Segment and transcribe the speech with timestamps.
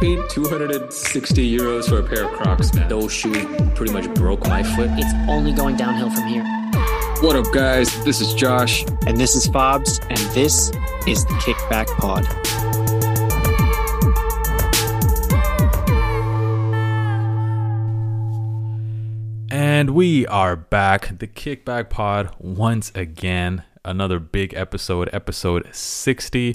[0.00, 2.88] paid 260 euros for a pair of Crocs, man.
[2.88, 4.90] Those shoes pretty much broke my foot.
[4.92, 6.44] It's only going downhill from here.
[7.20, 8.04] What up, guys?
[8.04, 8.84] This is Josh.
[9.06, 10.70] And this is Fabs, and this
[11.06, 12.24] is the Kickback Pod.
[19.50, 23.64] And we are back, the Kickback Pod, once again.
[23.84, 26.54] Another big episode, episode 60,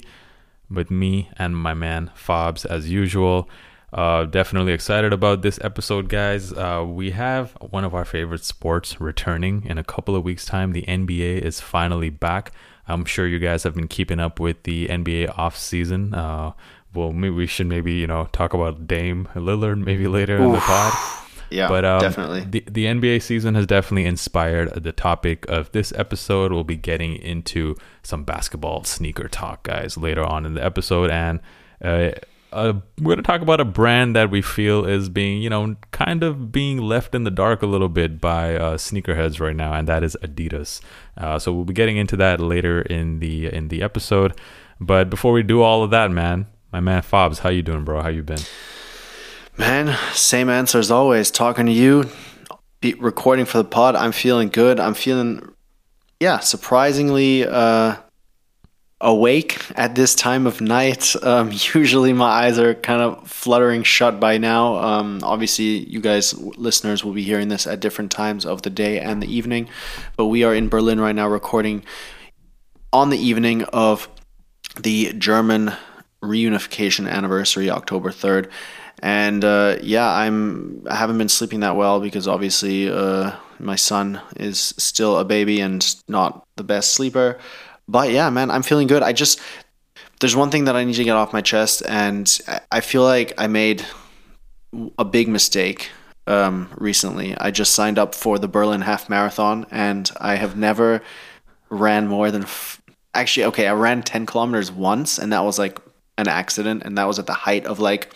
[0.74, 3.48] with me and my man Fabs, as usual.
[3.92, 6.52] Uh, definitely excited about this episode, guys.
[6.52, 10.72] Uh, we have one of our favorite sports returning in a couple of weeks' time.
[10.72, 12.50] The NBA is finally back.
[12.88, 16.12] I'm sure you guys have been keeping up with the NBA off season.
[16.12, 16.52] Uh,
[16.92, 20.42] well, maybe we should maybe you know talk about Dame Lillard maybe later Oof.
[20.42, 21.20] in the pod.
[21.54, 22.40] Yeah, but um, definitely.
[22.40, 26.52] The, the NBA season has definitely inspired the topic of this episode.
[26.52, 31.10] We'll be getting into some basketball sneaker talk, guys, later on in the episode.
[31.10, 31.40] And
[31.82, 32.10] uh,
[32.52, 35.76] uh, we're going to talk about a brand that we feel is being, you know,
[35.90, 39.74] kind of being left in the dark a little bit by uh, sneakerheads right now,
[39.74, 40.80] and that is Adidas.
[41.16, 44.38] Uh, so we'll be getting into that later in the in the episode.
[44.80, 48.02] But before we do all of that, man, my man Fabs, how you doing, bro?
[48.02, 48.42] How you been?
[49.56, 51.30] Man, same answer as always.
[51.30, 52.08] Talking to you,
[52.80, 53.94] be recording for the pod.
[53.94, 54.80] I'm feeling good.
[54.80, 55.48] I'm feeling,
[56.18, 57.94] yeah, surprisingly uh,
[59.00, 61.14] awake at this time of night.
[61.24, 64.76] Um, usually my eyes are kind of fluttering shut by now.
[64.76, 68.98] Um, obviously, you guys, listeners, will be hearing this at different times of the day
[68.98, 69.68] and the evening.
[70.16, 71.84] But we are in Berlin right now recording
[72.92, 74.08] on the evening of
[74.80, 75.72] the German
[76.22, 78.50] reunification anniversary, October 3rd
[79.04, 84.18] and uh, yeah, I'm I haven't been sleeping that well because obviously uh, my son
[84.36, 87.38] is still a baby and not the best sleeper.
[87.86, 89.02] But yeah, man, I'm feeling good.
[89.02, 89.40] I just
[90.20, 92.26] there's one thing that I need to get off my chest, and
[92.72, 93.84] I feel like I made
[94.98, 95.90] a big mistake
[96.26, 97.36] um, recently.
[97.36, 101.02] I just signed up for the Berlin Half Marathon, and I have never
[101.68, 102.80] ran more than f-
[103.12, 103.66] actually okay.
[103.66, 105.78] I ran ten kilometers once, and that was like
[106.16, 108.10] an accident, and that was at the height of like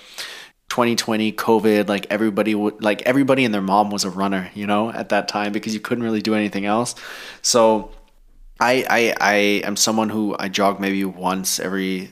[0.78, 4.92] 2020 covid like everybody would like everybody and their mom was a runner you know
[4.92, 6.94] at that time because you couldn't really do anything else.
[7.42, 7.90] So
[8.60, 9.34] i i i
[9.66, 12.10] am someone who i jog maybe once every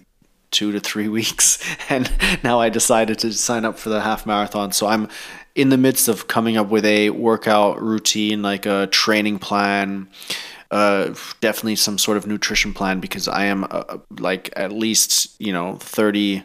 [0.51, 2.11] two to three weeks and
[2.43, 4.73] now i decided to sign up for the half marathon.
[4.73, 5.09] So i'm
[5.55, 10.09] in the midst of coming up with a workout routine like a training plan
[10.73, 15.53] uh, definitely some sort of nutrition plan because i am uh, like at least you
[15.53, 16.43] know 30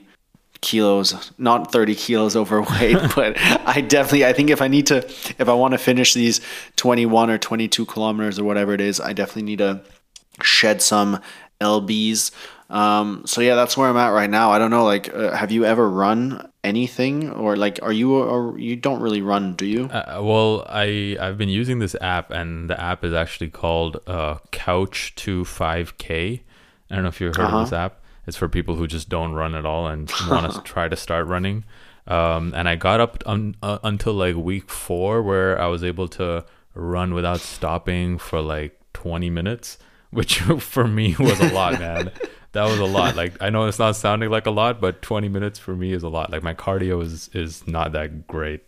[0.61, 5.49] kilos, not 30 kilos overweight, but I definitely, I think if I need to, if
[5.49, 6.41] I want to finish these
[6.77, 9.81] 21 or 22 kilometers or whatever it is, I definitely need to
[10.41, 11.19] shed some
[11.59, 12.31] lbs.
[12.69, 14.51] Um, so yeah, that's where I'm at right now.
[14.51, 18.57] I don't know, like, uh, have you ever run anything or like, are you, or
[18.57, 19.85] you don't really run, do you?
[19.85, 24.38] Uh, well, I, I've been using this app and the app is actually called, uh,
[24.51, 26.41] Couch to 5k.
[26.89, 27.57] I don't know if you've heard uh-huh.
[27.57, 28.00] of this app.
[28.31, 31.27] It's for people who just don't run at all and want to try to start
[31.27, 31.65] running.
[32.07, 36.07] Um, and I got up un- uh, until like week four where I was able
[36.19, 39.77] to run without stopping for like 20 minutes,
[40.11, 42.09] which for me was a lot, man.
[42.53, 43.17] that was a lot.
[43.17, 46.03] Like I know it's not sounding like a lot, but 20 minutes for me is
[46.03, 46.31] a lot.
[46.31, 48.63] Like my cardio is is not that great.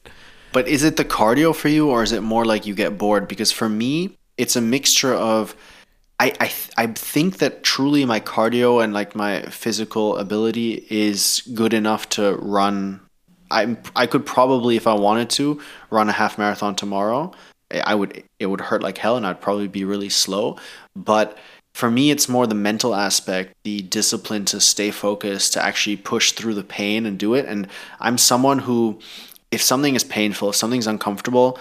[0.51, 3.29] But is it the cardio for you, or is it more like you get bored?
[3.29, 5.55] Because for me, it's a mixture of
[6.19, 11.73] I, I I think that truly my cardio and like my physical ability is good
[11.73, 13.01] enough to run.
[13.51, 17.33] I I could probably, if I wanted to, run a half marathon tomorrow.
[17.71, 20.57] I would it would hurt like hell, and I'd probably be really slow.
[20.95, 21.37] But
[21.73, 26.31] for me, it's more the mental aspect, the discipline to stay focused, to actually push
[26.31, 27.45] through the pain and do it.
[27.47, 27.67] And
[27.99, 28.99] I'm someone who,
[29.49, 31.57] if something is painful, if something's uncomfortable,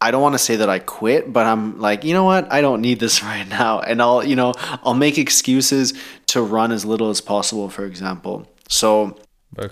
[0.00, 2.50] I don't want to say that I quit, but I'm like, you know what?
[2.50, 3.80] I don't need this right now.
[3.80, 5.92] And I'll, you know, I'll make excuses
[6.28, 8.48] to run as little as possible, for example.
[8.68, 9.18] So,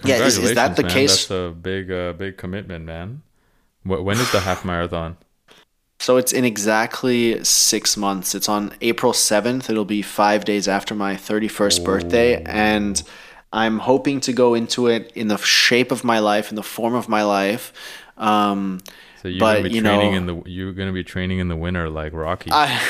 [0.04, 0.90] yeah, is, is, that the man.
[0.90, 1.26] case?
[1.26, 3.22] That's a big, uh, big commitment, man.
[3.84, 5.16] When is the half marathon?
[6.00, 8.34] So it's in exactly six months.
[8.34, 9.68] It's on April 7th.
[9.68, 11.84] It'll be five days after my 31st Ooh.
[11.84, 12.42] birthday.
[12.44, 13.02] And
[13.52, 16.94] I'm hoping to go into it in the shape of my life, in the form
[16.94, 17.72] of my life.
[18.16, 18.80] Um,
[19.22, 21.48] so you're but, gonna be you training know, in the you're gonna be training in
[21.48, 22.50] the winter like Rocky.
[22.52, 22.80] I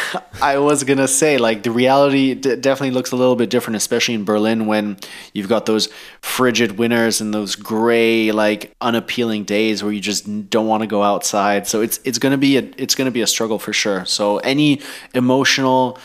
[0.43, 4.15] I was gonna say like the reality d- definitely looks a little bit different, especially
[4.15, 4.99] in Berlin when
[5.33, 5.89] you've got those
[6.21, 11.03] frigid winters and those gray like unappealing days where you just don't want to go
[11.03, 11.67] outside.
[11.67, 14.05] So it's it's gonna be a it's gonna be a struggle for sure.
[14.05, 14.83] So any
[15.15, 15.99] emotional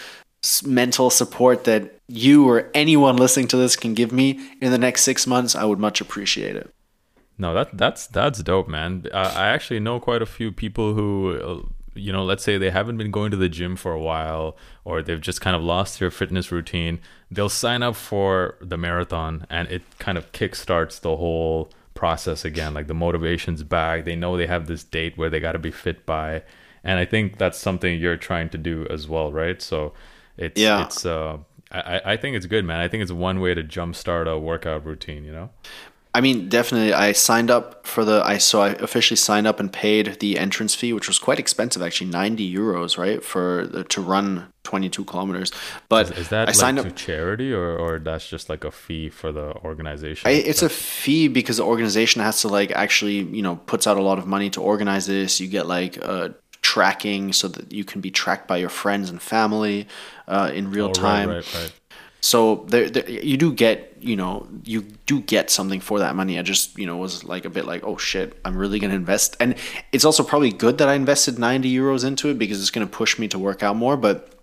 [0.66, 5.04] mental support that you or anyone listening to this can give me in the next
[5.04, 6.74] six months, I would much appreciate it.
[7.38, 9.06] No, that that's that's dope, man.
[9.12, 12.70] Uh, I actually know quite a few people who, uh, you know, let's say they
[12.70, 16.00] haven't been going to the gym for a while, or they've just kind of lost
[16.00, 17.00] their fitness routine.
[17.32, 22.74] They'll sign up for the marathon, and it kind of kickstarts the whole process again.
[22.74, 24.06] Like the motivation's back.
[24.06, 26.44] They know they have this date where they got to be fit by,
[26.84, 29.60] and I think that's something you're trying to do as well, right?
[29.62, 29.94] So,
[30.38, 30.84] it's Yeah.
[30.86, 31.38] it's uh.
[31.72, 32.80] I, I think it's good, man.
[32.80, 35.50] I think it's one way to jumpstart a workout routine, you know?
[36.16, 36.94] I mean, definitely.
[36.94, 38.22] I signed up for the.
[38.24, 41.82] I so I officially signed up and paid the entrance fee, which was quite expensive,
[41.82, 45.52] actually, ninety euros, right, for the, to run twenty two kilometers.
[45.90, 46.96] But Is, is that I signed like up.
[46.96, 50.30] to charity or, or that's just like a fee for the organization?
[50.30, 53.98] I, it's a fee because the organization has to like actually, you know, puts out
[53.98, 55.40] a lot of money to organize this.
[55.42, 56.30] You get like uh,
[56.62, 59.88] tracking so that you can be tracked by your friends and family
[60.28, 61.30] uh, in real Oh, right, time.
[61.30, 61.74] Right, right,
[62.24, 66.40] So there, there, you do get, you know, you do get something for that money.
[66.40, 69.36] I just, you know, was like a bit like, oh shit, I'm really gonna invest,
[69.42, 69.56] and
[69.92, 73.20] it's also probably good that I invested 90 euros into it because it's gonna push
[73.20, 73.98] me to work out more.
[73.98, 74.42] But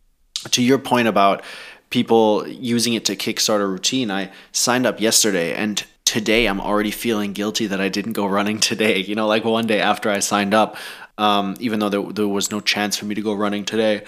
[0.51, 1.43] to your point about
[1.89, 6.91] people using it to kickstart a routine, I signed up yesterday and today I'm already
[6.91, 8.99] feeling guilty that I didn't go running today.
[8.99, 10.77] You know, like one day after I signed up,
[11.21, 14.03] um, even though there, there was no chance for me to go running today.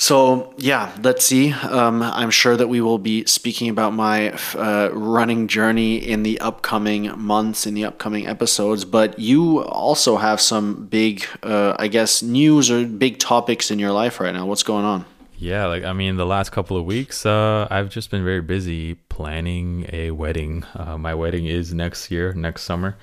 [0.00, 1.52] So yeah, let's see.
[1.52, 6.40] Um, I'm sure that we will be speaking about my uh, running journey in the
[6.40, 8.84] upcoming months, in the upcoming episodes.
[8.84, 13.90] But you also have some big, uh, I guess, news or big topics in your
[13.92, 14.46] life right now.
[14.46, 15.04] What's going on?
[15.36, 18.94] Yeah, like I mean, the last couple of weeks, uh, I've just been very busy
[19.08, 20.64] planning a wedding.
[20.74, 22.96] Uh, my wedding is next year, next summer,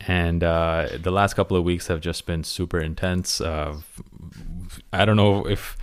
[0.00, 3.40] and uh, the last couple of weeks have just been super intense.
[3.40, 3.80] Uh,
[4.92, 5.76] I don't know if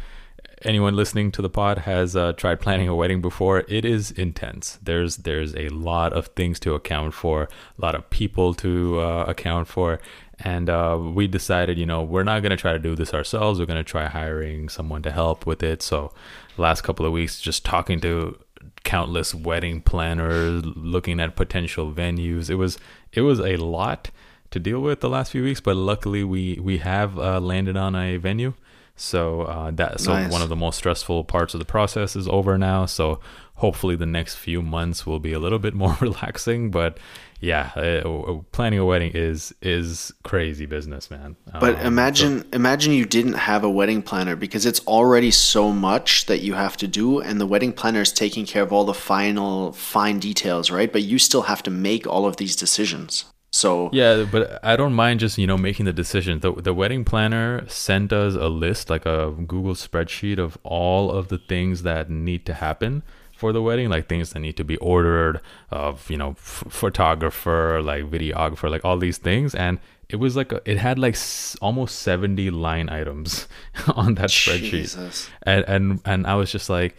[0.63, 3.63] anyone listening to the pod has uh, tried planning a wedding before.
[3.67, 4.79] It is intense.
[4.81, 9.25] There's there's a lot of things to account for, a lot of people to uh,
[9.27, 9.99] account for,
[10.39, 13.59] and uh, we decided, you know, we're not gonna try to do this ourselves.
[13.59, 15.81] We're gonna try hiring someone to help with it.
[15.81, 16.13] So,
[16.57, 18.37] last couple of weeks, just talking to
[18.83, 22.49] countless wedding planners, looking at potential venues.
[22.49, 22.77] It was
[23.11, 24.11] it was a lot
[24.51, 27.95] to deal with the last few weeks, but luckily we we have uh, landed on
[27.95, 28.53] a venue.
[28.95, 30.31] So uh, that so Nice.
[30.31, 32.85] one of the most stressful parts of the process is over now.
[32.85, 33.19] So
[33.55, 36.69] hopefully the next few months will be a little bit more relaxing.
[36.69, 36.97] But
[37.43, 41.35] yeah, uh, planning a wedding is is crazy business, man.
[41.59, 45.71] But Um, so- imagine imagine you didn't have a wedding planner because it's already so
[45.73, 48.85] much that you have to do and the wedding planner is taking care of all
[48.85, 50.91] the final fine details, right?
[50.91, 53.25] But you still have to make all of these decisions.
[53.51, 56.39] So Yeah, but I don't mind just you know making the decision.
[56.39, 61.27] The the wedding planner sent us a list, like a Google spreadsheet of all of
[61.27, 63.03] the things that need to happen
[63.35, 65.41] for the wedding, like things that need to be ordered,
[65.71, 70.51] of you know f- photographer, like videographer, like all these things, and it was like
[70.51, 73.47] a, it had like s- almost seventy line items
[73.95, 74.95] on that spreadsheet,
[75.43, 76.95] and and and I was just like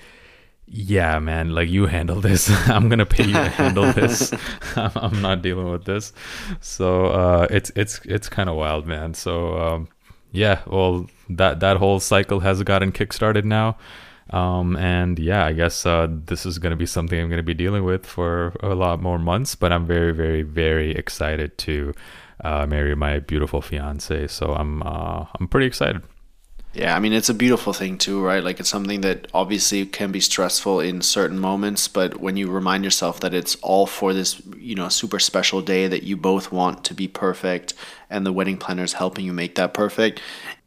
[0.66, 2.48] yeah man like you handle this.
[2.68, 4.32] I'm gonna pay you to handle this.
[4.76, 6.12] I'm, I'm not dealing with this.
[6.60, 9.12] So uh it's it's it's kind of wild man.
[9.14, 9.88] So um
[10.32, 13.76] yeah well that that whole cycle has gotten kickstarted now
[14.34, 17.84] um and yeah i guess uh this is gonna be something i'm gonna be dealing
[17.84, 21.94] with for a lot more months but i'm very very very excited to
[22.44, 26.02] uh marry my beautiful fiance so i'm uh i'm pretty excited
[26.72, 28.42] Yeah, I mean it's a beautiful thing too, right?
[28.42, 32.82] Like it's something that obviously can be stressful in certain moments, but when you remind
[32.82, 36.82] yourself that it's all for this, you know, super special day that you both want
[36.86, 37.74] to be perfect
[38.10, 40.20] and the wedding planner is helping you make that perfect,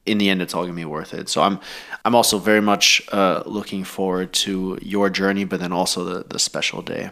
[0.06, 1.28] in the end it's all going to be worth it.
[1.28, 1.60] So I'm
[2.08, 6.40] I'm also very much uh, looking forward to your journey, but then also the the
[6.40, 7.10] special day.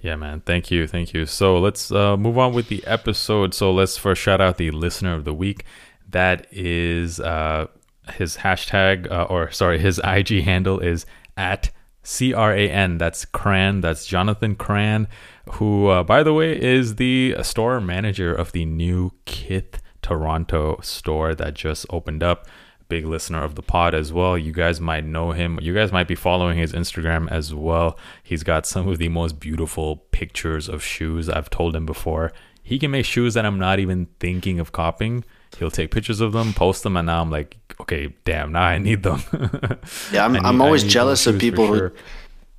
[0.00, 0.40] Yeah, man.
[0.40, 0.86] Thank you.
[0.86, 1.26] Thank you.
[1.26, 3.52] So let's uh, move on with the episode.
[3.52, 5.66] So let's first shout out the listener of the week.
[6.08, 7.66] That is uh,
[8.14, 11.04] his hashtag, uh, or sorry, his IG handle is
[11.36, 11.70] at
[12.02, 12.96] C R A N.
[12.96, 13.82] That's Cran.
[13.82, 15.06] That's Jonathan Cran,
[15.50, 21.34] who, uh, by the way, is the store manager of the new Kith Toronto store
[21.34, 22.48] that just opened up
[22.90, 24.36] big listener of the pod as well.
[24.36, 25.58] You guys might know him.
[25.62, 27.98] You guys might be following his Instagram as well.
[28.22, 31.30] He's got some of the most beautiful pictures of shoes.
[31.30, 32.32] I've told him before.
[32.62, 35.24] He can make shoes that I'm not even thinking of copying.
[35.58, 38.78] He'll take pictures of them, post them, and now I'm like, okay, damn, now I
[38.78, 39.22] need them.
[40.12, 41.90] Yeah, I'm, I I'm always jealous of people who.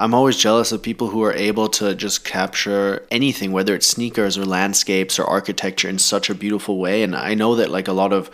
[0.02, 4.36] I'm always jealous of people who are able to just capture anything, whether it's sneakers
[4.36, 7.04] or landscapes or architecture in such a beautiful way.
[7.04, 8.32] And I know that like a lot of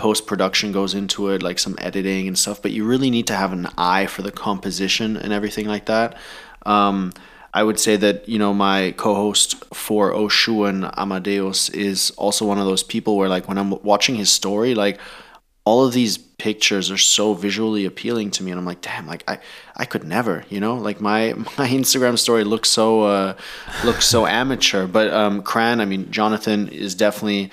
[0.00, 3.34] post production goes into it, like some editing and stuff, but you really need to
[3.34, 6.16] have an eye for the composition and everything like that.
[6.64, 7.12] Um,
[7.52, 12.64] I would say that you know my co-host for Oshuan Amadeus is also one of
[12.64, 14.98] those people where like when I'm watching his story, like
[15.66, 19.22] all of these pictures are so visually appealing to me, and I'm like, damn, like
[19.28, 19.38] I
[19.76, 23.34] I could never, you know, like my my Instagram story looks so uh,
[23.84, 24.86] looks so amateur.
[24.86, 27.50] But um, Cran, I mean, Jonathan is definitely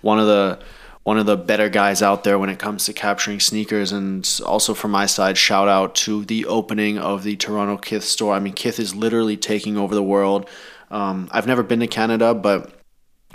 [0.00, 0.60] one of the
[1.02, 3.92] one of the better guys out there when it comes to capturing sneakers.
[3.92, 8.34] And also from my side, shout out to the opening of the Toronto Kith store.
[8.34, 10.48] I mean, Kith is literally taking over the world.
[10.90, 12.72] Um, I've never been to Canada, but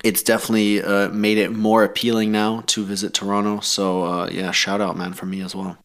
[0.04, 3.62] it's definitely uh, made it more appealing now to visit Toronto.
[3.62, 5.78] So uh, yeah, shout out, man, for me as well.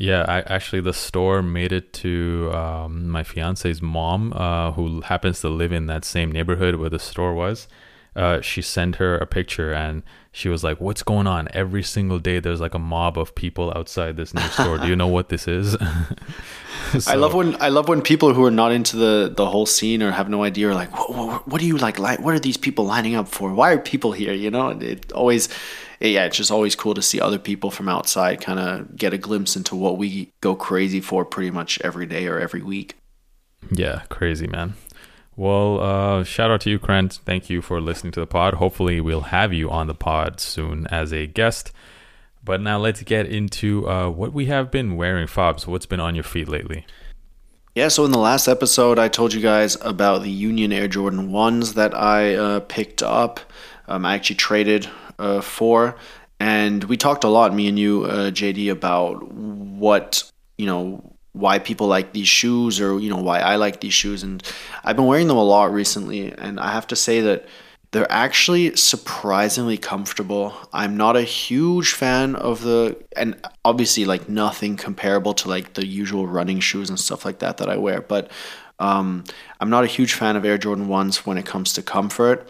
[0.00, 5.40] Yeah, I actually the store made it to um, my fiance's mom, uh, who happens
[5.40, 7.66] to live in that same neighborhood where the store was.
[8.18, 11.46] Uh, she sent her a picture and she was like, "What's going on?
[11.52, 14.76] Every single day, there's like a mob of people outside this new store.
[14.78, 15.76] Do you know what this is?"
[16.98, 19.66] so, I love when I love when people who are not into the the whole
[19.66, 22.00] scene or have no idea are like, "What, what, what do you like?
[22.00, 23.54] Li- what are these people lining up for?
[23.54, 25.48] Why are people here?" You know, it always,
[26.00, 29.18] yeah, it's just always cool to see other people from outside kind of get a
[29.18, 32.96] glimpse into what we go crazy for pretty much every day or every week.
[33.70, 34.74] Yeah, crazy man.
[35.38, 37.10] Well, uh, shout out to you, Cran.
[37.10, 38.54] Thank you for listening to the pod.
[38.54, 41.70] Hopefully, we'll have you on the pod soon as a guest.
[42.42, 45.64] But now let's get into uh, what we have been wearing, Fabs.
[45.64, 46.86] What's been on your feet lately?
[47.76, 51.30] Yeah, so in the last episode, I told you guys about the Union Air Jordan
[51.30, 53.38] 1s that I uh, picked up.
[53.86, 54.90] Um, I actually traded
[55.20, 55.94] uh, for.
[56.40, 61.58] And we talked a lot, me and you, uh, JD, about what, you know, why
[61.58, 64.42] people like these shoes or you know why I like these shoes and
[64.84, 67.46] I've been wearing them a lot recently and I have to say that
[67.90, 70.54] they're actually surprisingly comfortable.
[70.74, 75.86] I'm not a huge fan of the and obviously like nothing comparable to like the
[75.86, 78.30] usual running shoes and stuff like that that I wear, but
[78.78, 79.24] um,
[79.60, 82.48] I'm not a huge fan of Air Jordan 1s when it comes to comfort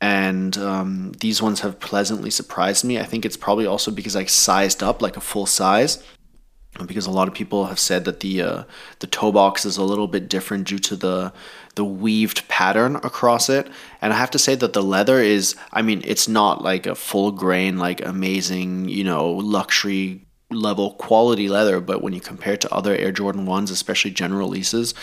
[0.00, 2.98] and um, these ones have pleasantly surprised me.
[2.98, 6.02] I think it's probably also because I sized up like a full size
[6.84, 8.64] because a lot of people have said that the uh,
[8.98, 11.32] the toe box is a little bit different due to the
[11.76, 13.68] the weaved pattern across it.
[14.00, 16.94] And i have to say that the leather is i mean it's not like a
[16.94, 22.60] full grain like amazing you know luxury level quality leather but when you compare it
[22.60, 24.94] to other air jordan 1s especially general releases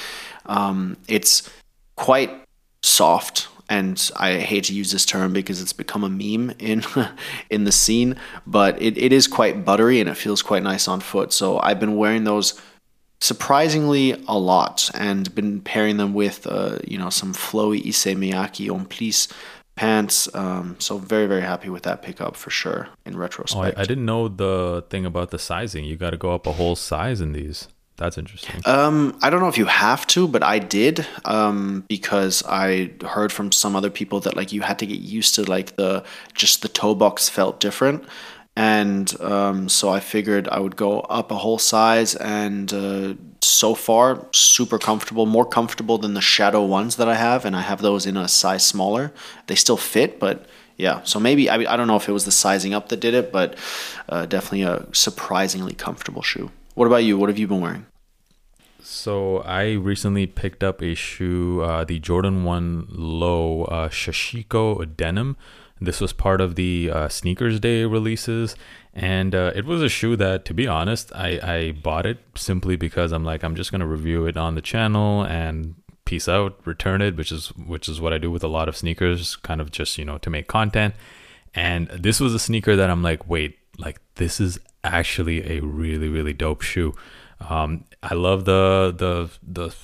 [0.45, 1.49] um, it's
[1.97, 2.31] quite
[2.81, 6.83] soft and I hate to use this term because it's become a meme in
[7.49, 8.15] in the scene,
[8.45, 11.33] but it, it is quite buttery and it feels quite nice on foot.
[11.33, 12.59] So I've been wearing those
[13.21, 18.69] surprisingly a lot and been pairing them with uh, you know some flowy Issey Miyake
[18.69, 19.31] Homme Plissé
[19.75, 20.33] pants.
[20.35, 23.75] Um, so very very happy with that pickup for sure in retrospect.
[23.75, 25.85] Oh, I, I didn't know the thing about the sizing.
[25.85, 27.67] You got to go up a whole size in these.
[27.97, 28.59] That's interesting.
[28.65, 33.31] Um, I don't know if you have to, but I did um, because I heard
[33.31, 36.63] from some other people that like you had to get used to like the just
[36.63, 38.03] the toe box felt different,
[38.55, 42.15] and um, so I figured I would go up a whole size.
[42.15, 47.45] And uh, so far, super comfortable, more comfortable than the Shadow ones that I have,
[47.45, 49.13] and I have those in a size smaller.
[49.45, 50.47] They still fit, but
[50.77, 51.03] yeah.
[51.03, 53.13] So maybe I mean, I don't know if it was the sizing up that did
[53.13, 53.55] it, but
[54.09, 56.49] uh, definitely a surprisingly comfortable shoe.
[56.73, 57.17] What about you?
[57.17, 57.85] What have you been wearing?
[58.81, 65.37] So I recently picked up a shoe, uh, the Jordan One Low uh, Sashiko Denim.
[65.79, 68.55] This was part of the uh, Sneakers Day releases,
[68.93, 72.75] and uh, it was a shoe that, to be honest, I, I bought it simply
[72.75, 75.75] because I'm like I'm just gonna review it on the channel and
[76.05, 78.77] peace out, return it, which is which is what I do with a lot of
[78.77, 80.95] sneakers, kind of just you know to make content.
[81.53, 86.09] And this was a sneaker that I'm like, wait, like this is actually a really
[86.09, 86.93] really dope shoe.
[87.49, 89.75] Um, I love the the the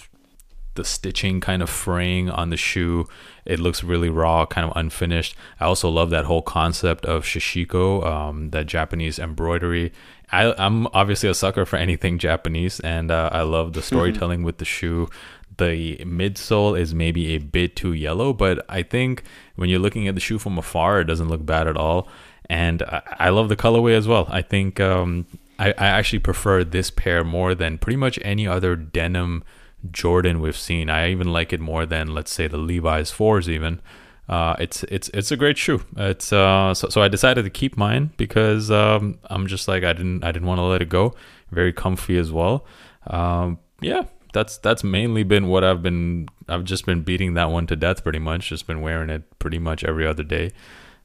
[0.75, 3.06] the stitching kind of fraying on the shoe.
[3.46, 5.36] It looks really raw, kind of unfinished.
[5.60, 9.91] I also love that whole concept of sashiko, um, that Japanese embroidery.
[10.32, 13.88] I, am obviously a sucker for anything Japanese, and uh, I love the mm-hmm.
[13.88, 15.10] storytelling with the shoe.
[15.58, 19.24] The midsole is maybe a bit too yellow, but I think
[19.56, 22.08] when you're looking at the shoe from afar, it doesn't look bad at all.
[22.50, 24.27] And I, I love the colorway as well.
[24.29, 25.27] I think um,
[25.60, 29.44] I, I actually prefer this pair more than pretty much any other denim
[29.91, 30.89] Jordan we've seen.
[30.89, 33.82] I even like it more than let's say the Levi's fours even.
[34.27, 35.82] Uh, it's it's it's a great shoe.
[35.98, 39.94] It's uh, so, so I decided to keep mine because um, I'm just like I
[39.94, 41.15] didn't I didn't want to let it go.
[41.51, 42.65] Very comfy as well.
[43.08, 44.03] Um, yeah,
[44.34, 46.29] that's that's mainly been what I've been.
[46.48, 48.50] I've just been beating that one to death pretty much.
[48.50, 50.51] Just been wearing it pretty much every other day.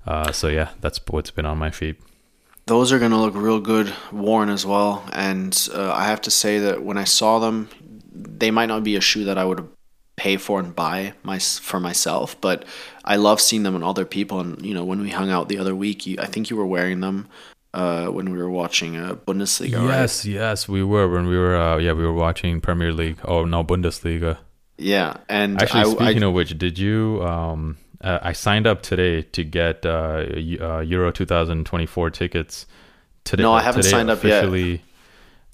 [0.07, 2.01] Uh, so yeah, that's what's been on my feet
[2.67, 5.05] those are going to look real good worn as well.
[5.13, 7.69] And uh, I have to say that when I saw them,
[8.11, 9.69] they might not be a shoe that I would
[10.17, 12.65] pay for and buy my for myself, but
[13.05, 14.41] I love seeing them on other people.
[14.41, 16.67] And you know, when we hung out the other week, you, I think you were
[16.67, 17.29] wearing them
[17.75, 19.87] uh, when we were watching uh, Bundesliga.
[19.87, 20.35] Yes, right?
[20.35, 21.57] yes, we were when we were.
[21.57, 23.19] Uh, yeah, we were watching Premier League.
[23.25, 24.39] Oh no, Bundesliga.
[24.79, 27.23] Yeah, and actually, I, speaking I, of which, did you?
[27.25, 30.27] Um, uh, I signed up today to get uh,
[30.61, 32.67] uh, Euro 2024 tickets.
[33.25, 34.81] Today, no, I haven't today signed up yet.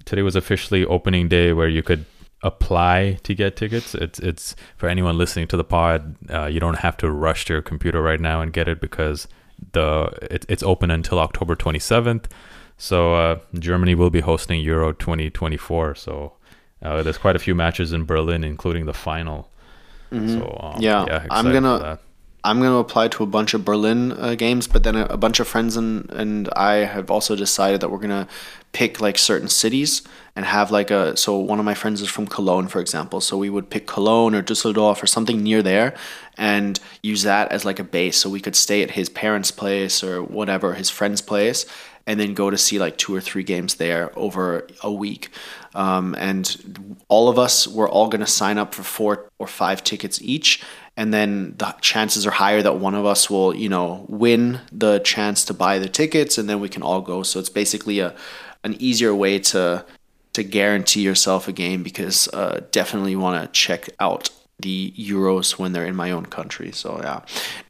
[0.04, 2.04] Today was officially opening day where you could
[2.42, 3.94] apply to get tickets.
[3.94, 6.16] It's it's for anyone listening to the pod.
[6.28, 9.28] Uh, you don't have to rush to your computer right now and get it because
[9.72, 12.24] the it, it's open until October 27th.
[12.78, 15.94] So uh, Germany will be hosting Euro 2024.
[15.94, 16.32] So
[16.82, 19.50] uh, there's quite a few matches in Berlin, including the final.
[20.10, 20.38] Mm-hmm.
[20.38, 22.00] So um, yeah, yeah I'm gonna
[22.42, 25.16] I'm going to apply to a bunch of Berlin uh, games, but then a, a,
[25.16, 28.28] bunch of friends and, and I have also decided that we're going to
[28.72, 30.02] pick like certain cities
[30.34, 31.16] and have like a.
[31.16, 33.20] So one of my friends is from Cologne, for example.
[33.20, 35.94] So we would pick Cologne or Dusseldorf or something near there
[36.38, 38.16] and use that as like a base.
[38.16, 41.66] So we could stay at his parents' place or whatever, his friend's place,
[42.06, 45.28] and then go to see like two or three games there over a week.
[45.74, 49.84] Um, and all of us, we're all going to sign up for four or five
[49.84, 50.62] tickets each
[51.00, 54.98] and then the chances are higher that one of us will you know win the
[54.98, 57.22] chance to buy the tickets and then we can all go.
[57.22, 58.14] So it's basically a
[58.64, 59.86] an easier way to
[60.34, 64.28] to guarantee yourself a game because uh, definitely want to check out
[64.58, 66.70] the euros when they're in my own country.
[66.70, 67.20] So yeah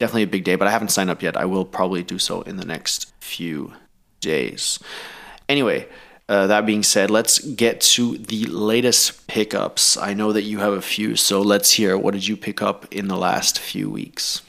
[0.00, 1.36] definitely a big day but i haven't signed up yet.
[1.36, 3.74] I will probably do so in the next few
[4.20, 4.80] days.
[5.48, 5.86] Anyway
[6.30, 9.96] uh, that being said, let's get to the latest pickups.
[9.96, 12.86] I know that you have a few, so let's hear what did you pick up
[12.92, 14.40] in the last few weeks?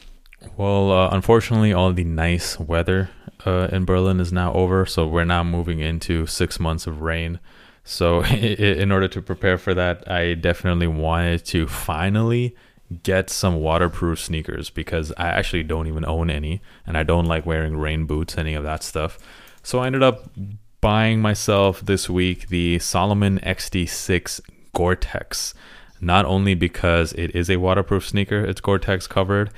[0.55, 3.09] Well, uh, unfortunately, all the nice weather
[3.47, 7.39] uh, in Berlin is now over, so we're now moving into six months of rain.
[7.83, 12.55] So, in order to prepare for that, I definitely wanted to finally
[13.01, 17.47] get some waterproof sneakers because I actually don't even own any, and I don't like
[17.47, 19.17] wearing rain boots, any of that stuff.
[19.63, 20.29] So I ended up
[20.81, 24.41] buying myself this week the Salomon XT6
[24.73, 25.53] Gore-Tex.
[26.01, 29.51] Not only because it is a waterproof sneaker, it's Gore-Tex covered,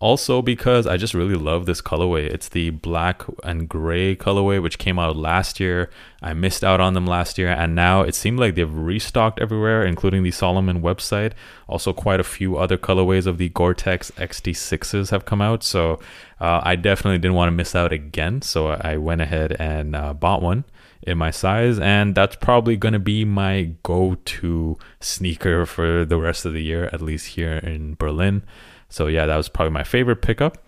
[0.00, 2.24] also because I just really love this colorway.
[2.24, 5.90] It's the black and gray colorway which came out last year.
[6.22, 9.84] I missed out on them last year and now it seemed like they've restocked everywhere
[9.84, 11.32] including the Salomon website.
[11.68, 15.62] Also quite a few other colorways of the Gore-Tex XT6s have come out.
[15.62, 16.00] So
[16.40, 18.40] uh, I definitely didn't want to miss out again.
[18.40, 20.64] So I went ahead and uh, bought one
[21.02, 26.46] in my size and that's probably going to be my go-to sneaker for the rest
[26.46, 28.42] of the year at least here in Berlin.
[28.90, 30.58] So yeah, that was probably my favorite pickup.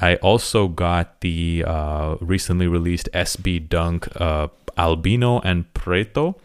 [0.00, 6.36] I also got the uh, recently released SB Dunk uh, Albino and Preto.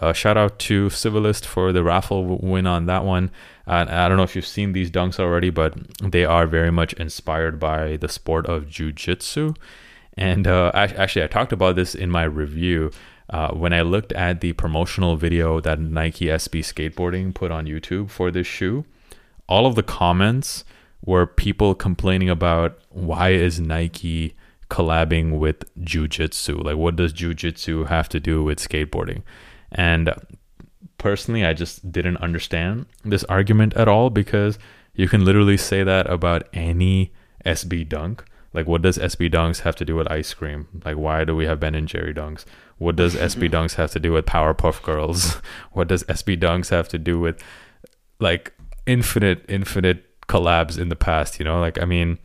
[0.00, 3.30] Uh, shout out to Civilist for the raffle win on that one.
[3.66, 7.60] I don't know if you've seen these dunks already, but they are very much inspired
[7.60, 9.54] by the sport of jiu-jitsu.
[10.16, 12.90] And uh, actually, I talked about this in my review.
[13.28, 18.10] Uh, when I looked at the promotional video that Nike SB Skateboarding put on YouTube
[18.10, 18.84] for this shoe,
[19.50, 20.64] all of the comments
[21.04, 24.36] were people complaining about why is Nike
[24.70, 26.62] collabing with jujitsu?
[26.62, 29.22] Like, what does jujitsu have to do with skateboarding?
[29.72, 30.14] And
[30.98, 34.58] personally, I just didn't understand this argument at all because
[34.94, 37.12] you can literally say that about any
[37.44, 38.24] SB dunk.
[38.52, 40.68] Like, what does SB dunks have to do with ice cream?
[40.84, 42.44] Like, why do we have Ben and Jerry dunks?
[42.78, 45.40] What does SB dunks have to do with Powerpuff Girls?
[45.72, 47.42] what does SB dunks have to do with
[48.18, 48.52] like
[48.86, 51.38] infinite, infinite collabs in the past.
[51.38, 52.18] You know, like I mean,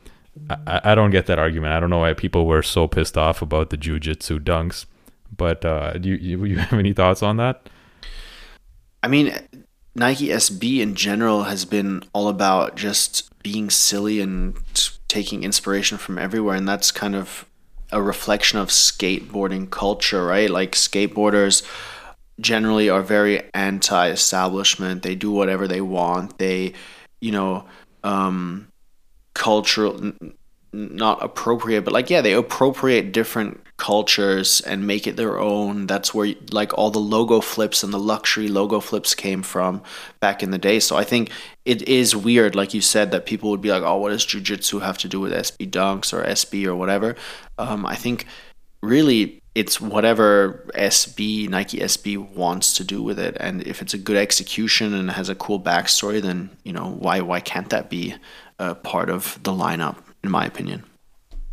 [0.49, 1.73] I, I don't get that argument.
[1.73, 4.85] I don't know why people were so pissed off about the jujitsu dunks.
[5.35, 7.69] But uh, do you, you you have any thoughts on that?
[9.03, 9.33] I mean,
[9.95, 14.57] Nike SB in general has been all about just being silly and
[15.07, 17.45] taking inspiration from everywhere, and that's kind of
[17.91, 20.49] a reflection of skateboarding culture, right?
[20.49, 21.63] Like skateboarders
[22.39, 25.03] generally are very anti-establishment.
[25.03, 26.37] They do whatever they want.
[26.37, 26.73] They,
[27.21, 27.65] you know,
[28.03, 28.67] um,
[29.33, 30.33] cultural, n-
[30.73, 35.87] not appropriate, but like yeah, they appropriate different cultures and make it their own.
[35.87, 39.81] That's where like all the logo flips and the luxury logo flips came from
[40.19, 40.79] back in the day.
[40.79, 41.31] So I think
[41.63, 44.81] it is weird, like you said, that people would be like, "Oh, what does jujitsu
[44.81, 47.15] have to do with SB dunks or SB or whatever?"
[47.57, 48.25] Um, I think
[48.81, 53.97] really it's whatever SB Nike SB wants to do with it, and if it's a
[53.97, 58.15] good execution and has a cool backstory, then you know why why can't that be
[58.59, 59.97] a part of the lineup?
[60.23, 60.83] In my opinion.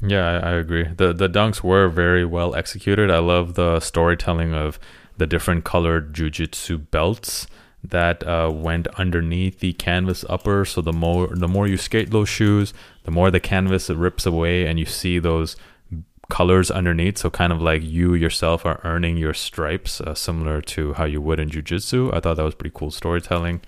[0.05, 0.85] Yeah, I, I agree.
[0.85, 3.11] the The dunks were very well executed.
[3.11, 4.79] I love the storytelling of
[5.17, 7.47] the different colored jujitsu belts
[7.85, 10.65] that uh, went underneath the canvas upper.
[10.65, 12.73] So the more the more you skate those shoes,
[13.05, 15.57] the more the canvas rips away, and you see those
[16.33, 17.19] colors underneath.
[17.19, 21.21] So kind of like you yourself are earning your stripes, uh, similar to how you
[21.21, 22.13] would in jujitsu.
[22.15, 23.61] I thought that was pretty cool storytelling.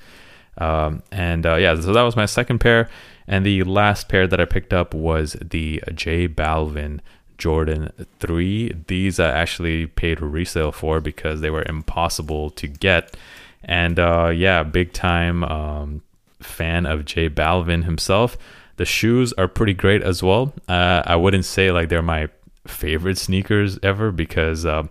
[0.56, 2.88] Um, and uh, yeah, so that was my second pair.
[3.28, 7.00] And the last pair that I picked up was the J Balvin
[7.36, 8.72] Jordan 3.
[8.86, 13.14] These I actually paid resale for because they were impossible to get.
[13.62, 16.02] And uh, yeah, big time um,
[16.40, 18.38] fan of J Balvin himself.
[18.76, 20.54] The shoes are pretty great as well.
[20.66, 22.28] Uh, I wouldn't say like they're my
[22.66, 24.84] favorite sneakers ever because uh,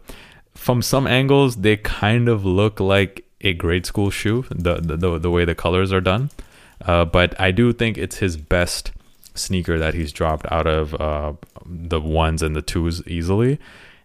[0.53, 4.45] from some angles they kind of look like a grade school shoe.
[4.49, 6.29] The the, the way the colors are done,
[6.85, 8.91] uh, but I do think it's his best
[9.35, 11.33] sneaker that he's dropped out of uh,
[11.65, 13.59] the ones and the twos easily.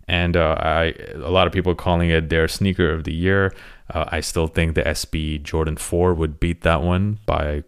[0.07, 3.54] And uh, I, a lot of people calling it their sneaker of the year.
[3.92, 7.62] Uh, I still think the SB Jordan 4 would beat that one by,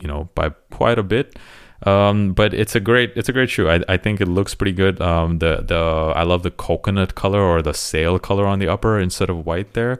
[0.00, 1.38] you know, by quite a bit.
[1.86, 3.68] Um, but it's a great, it's a great shoe.
[3.68, 5.00] I, I think it looks pretty good.
[5.00, 8.98] Um, the the I love the coconut color or the sail color on the upper
[8.98, 9.98] instead of white there.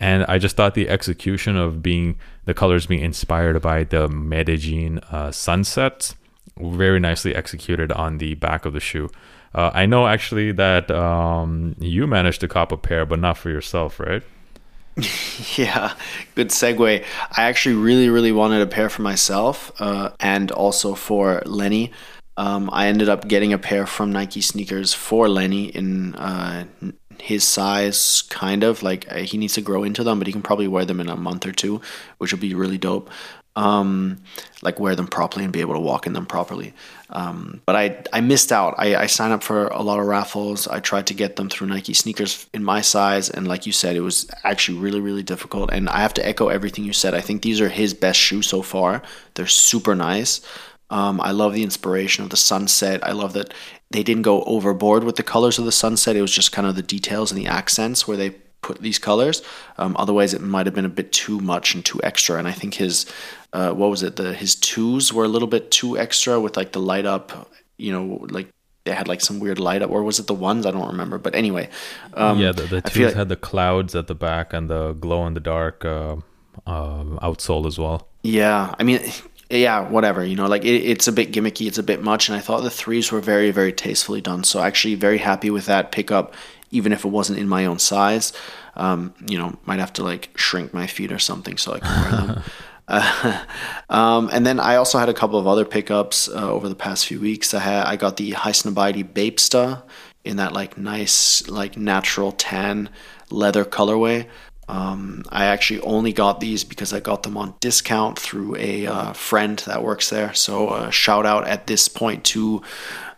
[0.00, 2.16] And I just thought the execution of being
[2.46, 6.16] the colors being inspired by the Medellin uh, sunsets
[6.58, 9.08] very nicely executed on the back of the shoe.
[9.54, 13.50] Uh, I know actually that um, you managed to cop a pair, but not for
[13.50, 14.22] yourself, right?
[15.56, 15.94] yeah,
[16.34, 17.04] good segue.
[17.36, 21.92] I actually really, really wanted a pair for myself uh, and also for Lenny.
[22.36, 26.64] Um, I ended up getting a pair from Nike sneakers for Lenny in uh,
[27.18, 30.42] his size, kind of like uh, he needs to grow into them, but he can
[30.42, 31.80] probably wear them in a month or two,
[32.18, 33.10] which will be really dope
[33.56, 34.18] um,
[34.62, 36.72] like wear them properly and be able to walk in them properly.
[37.10, 38.74] Um, but I I missed out.
[38.78, 40.68] I, I signed up for a lot of raffles.
[40.68, 43.96] I tried to get them through Nike sneakers in my size, and like you said,
[43.96, 45.70] it was actually really really difficult.
[45.72, 47.14] And I have to echo everything you said.
[47.14, 49.02] I think these are his best shoes so far.
[49.34, 50.40] They're super nice.
[50.90, 53.06] Um, I love the inspiration of the sunset.
[53.06, 53.54] I love that
[53.90, 56.16] they didn't go overboard with the colors of the sunset.
[56.16, 59.42] It was just kind of the details and the accents where they put these colors.
[59.78, 62.38] Um, otherwise, it might have been a bit too much and too extra.
[62.38, 63.06] And I think his
[63.52, 64.16] uh, what was it?
[64.16, 67.50] The his twos were a little bit too extra with like the light up.
[67.76, 68.48] You know, like
[68.84, 70.66] they had like some weird light up, or was it the ones?
[70.66, 71.18] I don't remember.
[71.18, 71.68] But anyway,
[72.14, 75.26] um, yeah, the, the twos like, had the clouds at the back and the glow
[75.26, 76.16] in the dark uh,
[76.66, 78.08] uh, outsole as well.
[78.22, 79.00] Yeah, I mean,
[79.50, 80.24] yeah, whatever.
[80.24, 82.62] You know, like it, it's a bit gimmicky, it's a bit much, and I thought
[82.62, 84.44] the threes were very, very tastefully done.
[84.44, 86.34] So actually, very happy with that pickup,
[86.70, 88.32] even if it wasn't in my own size.
[88.76, 92.02] Um, you know, might have to like shrink my feet or something so I can
[92.02, 92.42] wear them.
[92.88, 93.44] Uh,
[93.90, 97.06] um, and then I also had a couple of other pickups uh, over the past
[97.06, 97.54] few weeks.
[97.54, 99.82] I had I got the Highsnobiety Bapesta
[100.24, 102.90] in that like nice like natural tan
[103.30, 104.26] leather colorway.
[104.68, 109.12] Um, I actually only got these because I got them on discount through a uh,
[109.14, 110.32] friend that works there.
[110.32, 112.62] So uh, shout out at this point to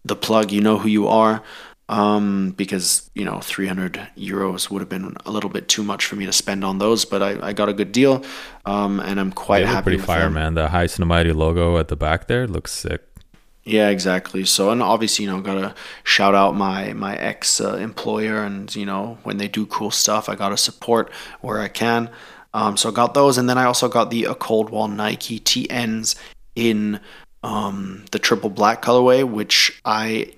[0.02, 0.50] the plug.
[0.50, 1.42] You know who you are
[1.88, 6.16] um, because you know 300 euros would have been a little bit too much for
[6.16, 8.25] me to spend on those, but I, I got a good deal,
[8.64, 9.85] um, and I'm quite they happy.
[9.85, 10.35] Pretty fire, them.
[10.35, 10.55] man.
[10.55, 13.03] The Highsnobiety logo at the back there looks sick.
[13.64, 14.45] Yeah, exactly.
[14.45, 18.87] So, and obviously, you know, gotta shout out my my ex uh, employer, and you
[18.87, 22.11] know, when they do cool stuff, I gotta support where I can.
[22.55, 25.38] Um, so I got those, and then I also got the a Cold Wall Nike
[25.40, 26.16] TNs
[26.55, 27.01] in
[27.42, 30.33] um, the triple black colorway, which I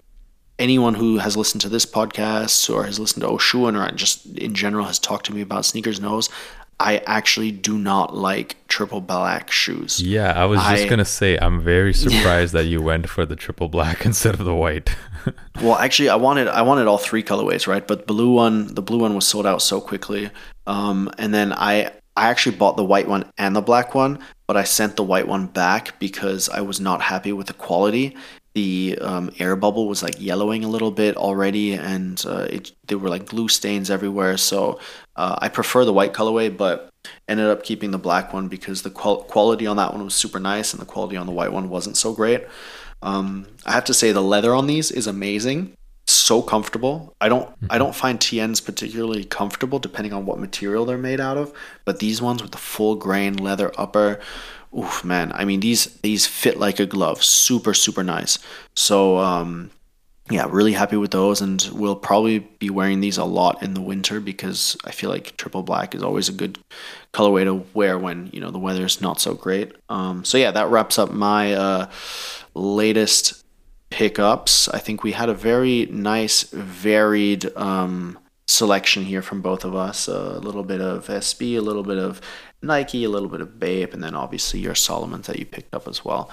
[0.58, 4.54] anyone who has listened to this podcast or has listened to Oshuan or just in
[4.54, 6.28] general has talked to me about sneakers knows
[6.80, 10.02] I actually do not like triple black shoes.
[10.02, 13.36] Yeah, I was just I, gonna say I'm very surprised that you went for the
[13.36, 14.94] triple black instead of the white.
[15.62, 17.86] well, actually, I wanted I wanted all three colorways, right?
[17.86, 20.30] But blue one, the blue one was sold out so quickly.
[20.66, 24.56] Um, and then I I actually bought the white one and the black one, but
[24.56, 28.16] I sent the white one back because I was not happy with the quality
[28.54, 32.98] the um, air bubble was like yellowing a little bit already, and uh, it, there
[32.98, 34.36] were like glue stains everywhere.
[34.36, 34.78] So
[35.16, 36.90] uh, I prefer the white colorway, but
[37.28, 40.38] ended up keeping the black one because the qual- quality on that one was super
[40.38, 42.46] nice, and the quality on the white one wasn't so great.
[43.02, 45.74] Um, I have to say the leather on these is amazing,
[46.06, 47.14] so comfortable.
[47.20, 51.36] I don't I don't find TNs particularly comfortable depending on what material they're made out
[51.36, 51.52] of,
[51.84, 54.20] but these ones with the full grain leather upper
[54.76, 55.32] oof, man.
[55.34, 57.22] I mean, these these fit like a glove.
[57.22, 58.38] Super, super nice.
[58.74, 59.70] So, um,
[60.30, 63.82] yeah, really happy with those, and we'll probably be wearing these a lot in the
[63.82, 66.58] winter because I feel like triple black is always a good
[67.12, 69.72] colorway to wear when you know the weather is not so great.
[69.88, 71.90] Um, so yeah, that wraps up my uh,
[72.54, 73.44] latest
[73.90, 74.68] pickups.
[74.68, 80.08] I think we had a very nice, varied um, selection here from both of us.
[80.08, 82.20] a little bit of SB, a little bit of
[82.64, 85.86] Nike, a little bit of Bape, and then obviously your Salomons that you picked up
[85.88, 86.30] as well.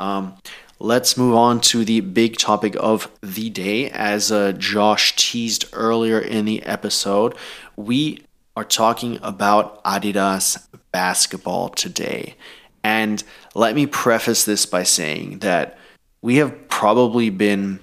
[0.00, 0.36] Um,
[0.78, 3.90] let's move on to the big topic of the day.
[3.90, 7.34] As uh, Josh teased earlier in the episode,
[7.76, 8.24] we
[8.56, 12.34] are talking about Adidas basketball today.
[12.82, 13.22] And
[13.54, 15.78] let me preface this by saying that
[16.22, 17.80] we have probably been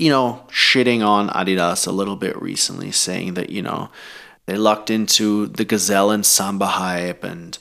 [0.00, 3.90] you know, shitting on Adidas a little bit recently, saying that, you know,
[4.50, 7.56] they lucked into the Gazelle and Samba hype and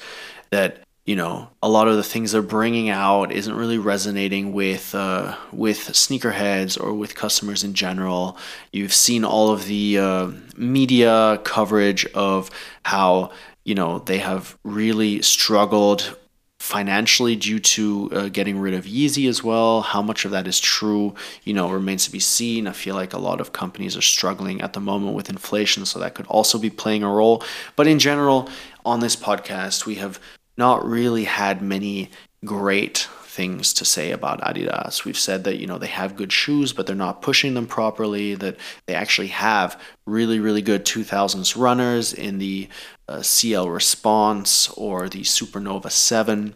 [0.50, 4.96] that, you know, a lot of the things they're bringing out isn't really resonating with
[4.96, 8.40] uh, with sneakerheads or with customers in general.
[8.74, 12.50] You've seen all of the uh, media coverage of
[12.82, 16.18] how you know they have really struggled
[16.60, 19.82] financially due to uh, getting rid of Yeezy as well.
[19.82, 22.68] How much of that is true, you know, remains to be seen.
[22.68, 26.00] I feel like a lot of companies are struggling at the moment with inflation, so
[26.00, 27.44] that could also be playing a role.
[27.76, 28.50] But in general,
[28.86, 30.20] on this podcast, we have
[30.58, 32.10] not really had many
[32.44, 33.08] great
[33.40, 35.06] things to say about Adidas.
[35.06, 38.36] We've said that you know they have good shoes, but they're not pushing them properly.
[38.36, 42.68] That they actually have really really good 2000s runners in the
[43.08, 46.54] uh, CL Response or the Supernova 7.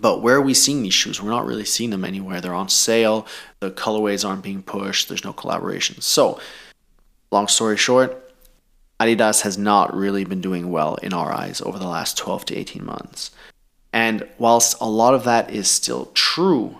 [0.00, 1.20] But where are we seeing these shoes?
[1.20, 2.40] We're not really seeing them anywhere.
[2.40, 3.26] They're on sale.
[3.60, 5.08] The colorways aren't being pushed.
[5.08, 6.00] There's no collaboration.
[6.00, 6.40] So,
[7.30, 8.32] long story short,
[8.98, 12.56] Adidas has not really been doing well in our eyes over the last 12 to
[12.56, 13.30] 18 months.
[13.96, 16.76] And whilst a lot of that is still true,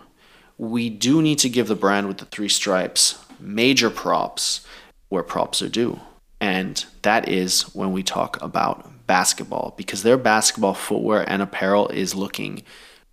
[0.59, 4.67] we do need to give the brand with the three stripes major props
[5.09, 5.99] where props are due.
[6.43, 12.15] And that is when we talk about basketball because their basketball footwear and apparel is
[12.15, 12.63] looking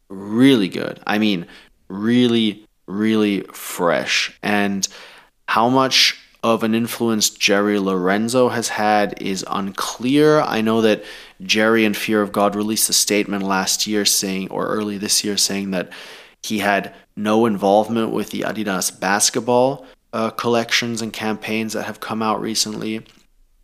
[0.10, 1.00] really good.
[1.08, 1.48] I mean,
[1.88, 4.38] really, really fresh.
[4.44, 4.86] And
[5.48, 10.42] how much of an influence Jerry Lorenzo has had is unclear.
[10.42, 11.04] I know that
[11.42, 15.38] Jerry and Fear of God released a statement last year saying, or early this year,
[15.38, 15.90] saying that
[16.42, 22.22] he had no involvement with the Adidas basketball uh, collections and campaigns that have come
[22.22, 23.06] out recently.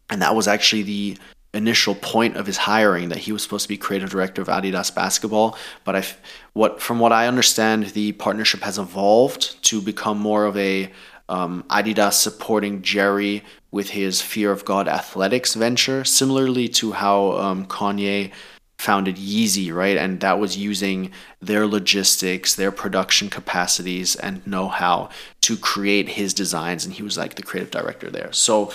[0.09, 1.17] And that was actually the
[1.53, 4.93] initial point of his hiring that he was supposed to be creative director of Adidas
[4.93, 5.57] basketball.
[5.83, 6.05] But I,
[6.53, 10.91] what from what I understand, the partnership has evolved to become more of a
[11.29, 17.65] um, Adidas supporting Jerry with his Fear of God athletics venture, similarly to how um,
[17.67, 18.31] Kanye
[18.79, 19.97] founded Yeezy, right?
[19.97, 21.11] And that was using
[21.41, 25.09] their logistics, their production capacities, and know how
[25.41, 26.85] to create his designs.
[26.85, 28.31] And he was like the creative director there.
[28.31, 28.71] So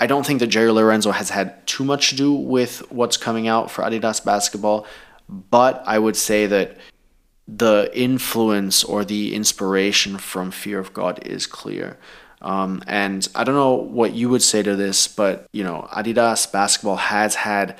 [0.00, 3.48] I don't think that Jerry Lorenzo has had too much to do with what's coming
[3.48, 4.86] out for Adidas basketball,
[5.28, 6.78] but I would say that
[7.48, 11.98] the influence or the inspiration from Fear of God is clear.
[12.42, 16.52] Um, and I don't know what you would say to this, but you know, Adidas
[16.52, 17.76] basketball has had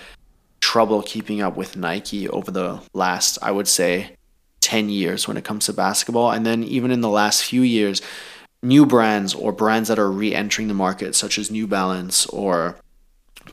[0.60, 4.16] trouble keeping up with Nike over the last, I would say,
[4.62, 6.32] 10 years when it comes to basketball.
[6.32, 8.02] And then even in the last few years,
[8.62, 12.76] new brands or brands that are re-entering the market, such as New Balance or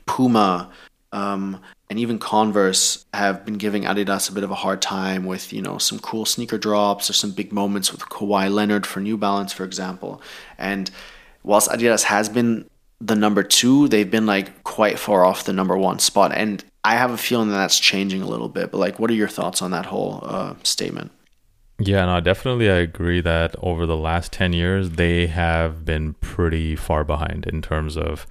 [0.07, 0.71] Puma,
[1.11, 5.53] um, and even Converse, have been giving Adidas a bit of a hard time with
[5.53, 9.17] you know some cool sneaker drops or some big moments with Kawhi Leonard for New
[9.17, 10.21] Balance, for example.
[10.57, 10.89] And
[11.43, 12.69] whilst Adidas has been
[12.99, 16.31] the number two, they've been like quite far off the number one spot.
[16.33, 18.71] And I have a feeling that that's changing a little bit.
[18.71, 21.11] But like, what are your thoughts on that whole uh, statement?
[21.77, 22.69] Yeah, no, definitely.
[22.69, 27.61] I agree that over the last 10 years, they have been pretty far behind in
[27.61, 28.25] terms of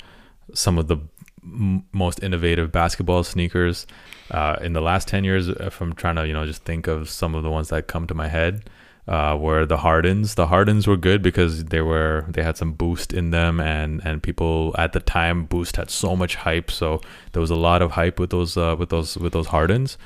[0.54, 0.96] some of the
[1.44, 3.86] most innovative basketball sneakers.
[4.30, 7.08] Uh, in the last 10 years, if I'm trying to, you know, just think of
[7.10, 8.68] some of the ones that come to my head,
[9.06, 10.34] uh, were the Hardens.
[10.34, 14.22] The Hardens were good because they were they had some boost in them, and and
[14.22, 17.00] people at the time Boost had so much hype, so
[17.32, 19.98] there was a lot of hype with those uh, with those with those Hardens.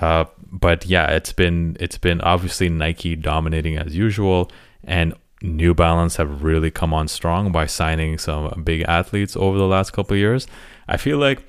[0.00, 4.50] Uh, but yeah, it's been it's been obviously Nike dominating as usual,
[4.84, 9.66] and New Balance have really come on strong by signing some big athletes over the
[9.66, 10.46] last couple years.
[10.88, 11.44] I feel like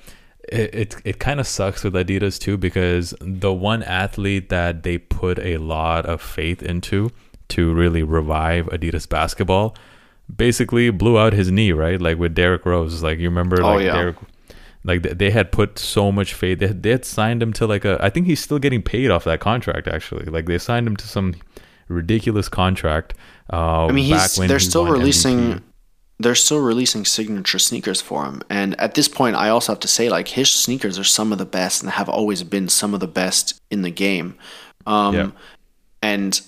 [0.48, 4.98] it it, it kind of sucks with Adidas too because the one athlete that they
[4.98, 7.10] put a lot of faith into
[7.48, 9.74] to really revive Adidas basketball
[10.34, 12.00] basically blew out his knee, right?
[12.00, 13.02] Like with Derrick Rose.
[13.02, 13.92] Like you remember, oh, like yeah.
[13.92, 14.16] Derrick
[14.84, 16.60] like they had put so much faith.
[16.60, 17.98] They had, they had signed him to like a.
[18.00, 19.88] I think he's still getting paid off that contract.
[19.88, 21.34] Actually, like they signed him to some
[21.88, 23.14] ridiculous contract.
[23.52, 25.38] Uh, I mean, he's they're he still releasing.
[25.38, 25.62] MVP.
[26.20, 29.88] They're still releasing signature sneakers for him, and at this point, I also have to
[29.88, 33.00] say, like his sneakers are some of the best, and have always been some of
[33.00, 34.36] the best in the game.
[34.86, 35.30] Um, yeah.
[36.02, 36.40] And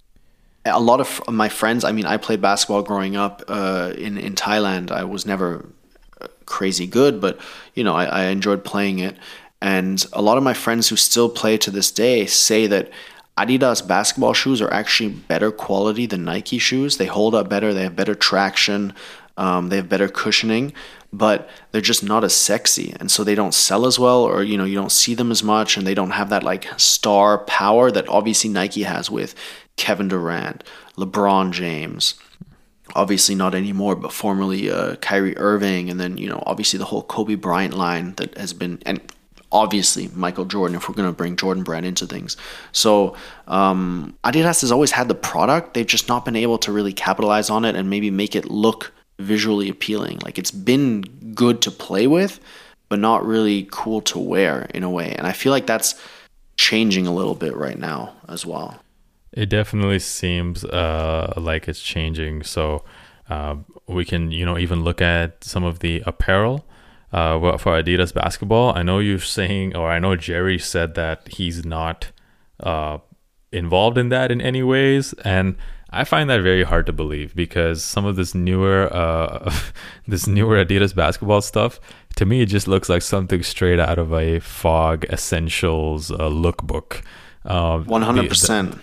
[0.64, 4.34] a lot of my friends, I mean, I played basketball growing up uh, in in
[4.34, 4.90] Thailand.
[4.90, 5.66] I was never
[6.46, 7.38] crazy good, but
[7.74, 9.16] you know, I, I enjoyed playing it.
[9.62, 12.90] And a lot of my friends who still play to this day say that
[13.38, 16.96] Adidas basketball shoes are actually better quality than Nike shoes.
[16.96, 18.92] They hold up better, they have better traction,
[19.36, 20.72] um, they have better cushioning,
[21.12, 22.94] but they're just not as sexy.
[23.00, 25.42] And so they don't sell as well, or you know, you don't see them as
[25.42, 29.34] much, and they don't have that like star power that obviously Nike has with
[29.76, 30.64] Kevin Durant,
[30.96, 32.14] LeBron James.
[32.94, 37.02] Obviously, not anymore, but formerly uh, Kyrie Irving, and then you know, obviously the whole
[37.02, 39.00] Kobe Bryant line that has been, and
[39.52, 42.36] obviously Michael Jordan if we're going to bring Jordan Brand into things.
[42.72, 43.16] So
[43.48, 45.74] um, Adidas has always had the product.
[45.74, 48.92] They've just not been able to really capitalize on it and maybe make it look
[49.20, 50.18] visually appealing.
[50.24, 51.02] Like it's been
[51.34, 52.40] good to play with,
[52.88, 55.14] but not really cool to wear in a way.
[55.14, 55.94] And I feel like that's
[56.56, 58.80] changing a little bit right now as well.
[59.32, 62.42] It definitely seems uh, like it's changing.
[62.42, 62.84] So
[63.28, 63.56] uh,
[63.86, 66.64] we can, you know, even look at some of the apparel
[67.12, 68.76] uh, for Adidas basketball.
[68.76, 72.10] I know you're saying, or I know Jerry said that he's not
[72.60, 72.98] uh,
[73.52, 75.56] involved in that in any ways, and
[75.92, 79.52] I find that very hard to believe because some of this newer, uh,
[80.06, 81.80] this newer Adidas basketball stuff,
[82.16, 87.02] to me, it just looks like something straight out of a Fog Essentials uh, lookbook.
[87.44, 88.78] Uh, One hundred percent.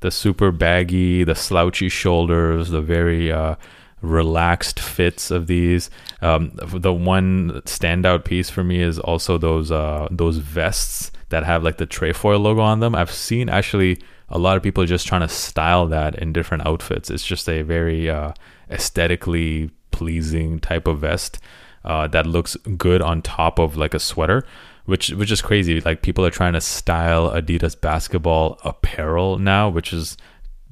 [0.00, 3.54] The super baggy, the slouchy shoulders, the very uh,
[4.02, 5.88] relaxed fits of these.
[6.20, 11.62] Um, the one standout piece for me is also those uh, those vests that have
[11.62, 12.94] like the Trefoil logo on them.
[12.94, 17.10] I've seen actually a lot of people just trying to style that in different outfits.
[17.10, 18.32] It's just a very uh,
[18.70, 21.38] aesthetically pleasing type of vest
[21.84, 24.44] uh, that looks good on top of like a sweater.
[24.84, 25.80] Which, which is crazy.
[25.80, 30.16] Like people are trying to style Adidas basketball apparel now, which is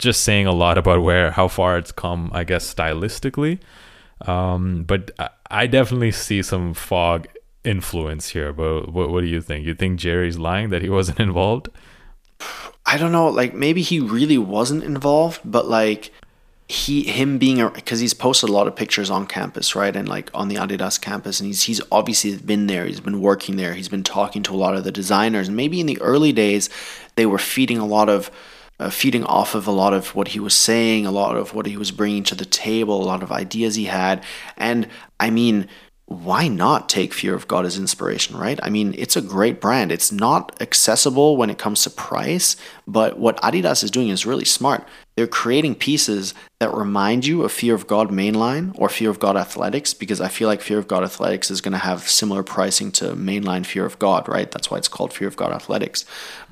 [0.01, 3.59] just saying a lot about where how far it's come, I guess, stylistically.
[4.23, 5.11] Um, but
[5.51, 7.29] I definitely see some fog
[7.65, 8.53] influence here.
[8.53, 9.67] But what, what do you think?
[9.67, 11.69] You think Jerry's lying that he wasn't involved?
[12.87, 13.29] I don't know.
[13.29, 16.11] Like maybe he really wasn't involved, but like
[16.71, 20.31] he him being because he's posted a lot of pictures on campus, right, and like
[20.33, 22.87] on the Adidas campus, and he's he's obviously been there.
[22.87, 23.75] He's been working there.
[23.75, 26.71] He's been talking to a lot of the designers, and maybe in the early days
[27.17, 28.31] they were feeding a lot of
[28.81, 31.67] uh, feeding off of a lot of what he was saying, a lot of what
[31.67, 34.25] he was bringing to the table, a lot of ideas he had.
[34.57, 34.89] And
[35.21, 35.69] I mean,
[36.07, 38.59] why not take Fear of God as inspiration, right?
[38.63, 39.93] I mean, it's a great brand.
[39.93, 42.57] It's not accessible when it comes to price,
[42.91, 44.87] but what Adidas is doing is really smart.
[45.17, 49.37] They're creating pieces that remind you of Fear of God mainline or Fear of God
[49.37, 52.91] athletics because I feel like Fear of God athletics is going to have similar pricing
[52.93, 54.51] to mainline Fear of God, right?
[54.51, 56.05] That's why it's called Fear of God athletics.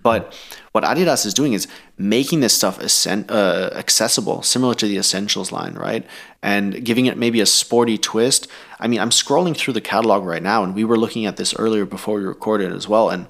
[0.02, 0.38] But
[0.72, 5.74] what Adidas is doing is making this stuff uh, accessible, similar to the Essentials line,
[5.74, 6.06] right?
[6.40, 8.46] And giving it maybe a sporty twist.
[8.78, 11.52] I mean, I'm scrolling through the catalog right now, and we were looking at this
[11.54, 13.10] earlier before we recorded as well.
[13.10, 13.26] And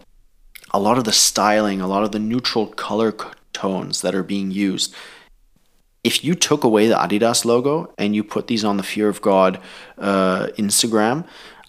[0.73, 3.15] a lot of the styling, a lot of the neutral color
[3.53, 4.95] tones that are being used.
[6.05, 9.21] If you took away the Adidas logo and you put these on the Fear of
[9.21, 9.61] God
[9.99, 11.27] uh, Instagram,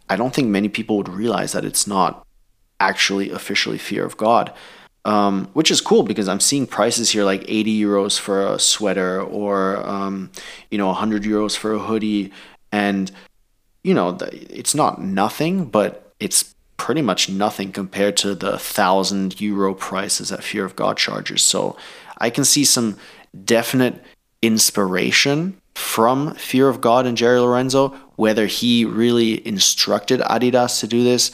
[0.10, 2.26] I don't think many people would realize that it's not
[2.80, 4.54] actually officially Fear of God
[5.06, 9.22] um, which is cool because I'm seeing prices here like 80 euros for a sweater
[9.22, 10.32] or um,
[10.70, 12.32] you know 100 euros for a hoodie,
[12.72, 13.12] and
[13.84, 19.76] you know it's not nothing, but it's pretty much nothing compared to the thousand euro
[19.76, 21.44] prices that Fear of God charges.
[21.44, 21.78] So
[22.18, 22.98] I can see some
[23.46, 24.02] definite
[24.42, 27.90] inspiration from Fear of God and Jerry Lorenzo.
[28.16, 31.32] Whether he really instructed Adidas to do this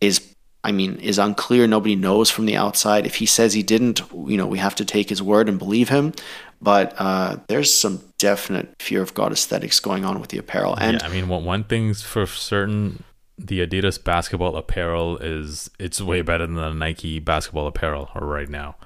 [0.00, 1.68] is I mean, is unclear.
[1.68, 3.06] Nobody knows from the outside.
[3.06, 5.90] If he says he didn't, you know, we have to take his word and believe
[5.90, 6.12] him.
[6.60, 10.74] But uh, there's some definite fear of God aesthetics going on with the apparel.
[10.74, 13.04] And yeah, I mean, one thing's for certain,
[13.38, 18.76] the Adidas basketball apparel is it's way better than the Nike basketball apparel right now.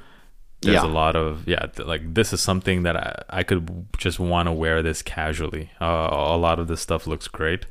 [0.63, 0.87] There's yeah.
[0.87, 4.53] a lot of yeah, like this is something that I, I could just want to
[4.53, 5.71] wear this casually.
[5.81, 7.67] Uh, a lot of this stuff looks great.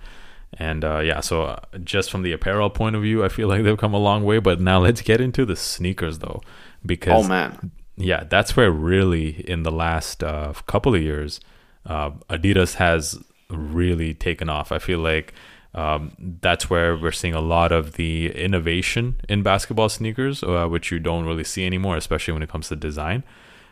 [0.54, 3.64] And uh, yeah, so uh, just from the apparel point of view, I feel like
[3.64, 4.40] they've come a long way.
[4.40, 6.42] But now let's get into the sneakers though,
[6.84, 11.40] because oh man, yeah, that's where really in the last uh, couple of years,
[11.86, 13.22] uh, Adidas has
[13.52, 14.72] really taken off.
[14.72, 15.34] I feel like
[15.74, 16.12] um,
[16.42, 21.00] that's where we're seeing a lot of the innovation in basketball sneakers, uh, which you
[21.00, 23.24] don't really see anymore, especially when it comes to design.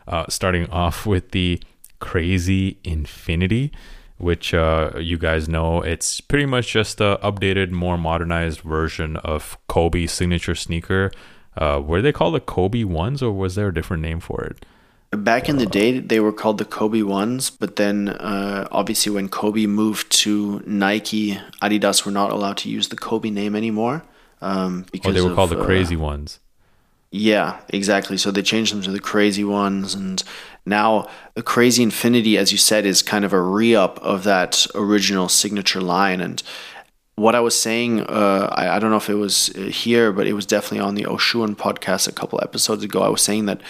[0.08, 1.62] Uh, starting off with the
[2.00, 3.72] crazy Infinity
[4.18, 5.82] which uh, you guys know.
[5.82, 11.12] It's pretty much just a updated, more modernized version of Kobe signature sneaker.
[11.56, 14.66] Uh, were they called the Kobe ones, or was there a different name for it?
[15.12, 19.30] Back in the day, they were called the Kobe ones, but then uh, obviously when
[19.30, 24.04] Kobe moved to Nike, Adidas were not allowed to use the Kobe name anymore.
[24.42, 26.40] Um, because oh, they were of, called the uh, crazy ones.
[27.10, 28.18] Yeah, exactly.
[28.18, 30.22] So they changed them to the crazy ones, and
[30.66, 35.30] now the crazy infinity, as you said, is kind of a re-up of that original
[35.30, 36.20] signature line.
[36.20, 36.44] And
[37.16, 40.28] what I was saying, uh, I, I, don't know if it was uh, here, but
[40.28, 43.02] it was definitely on the Oshuan podcast a couple episodes ago.
[43.02, 43.62] I was saying that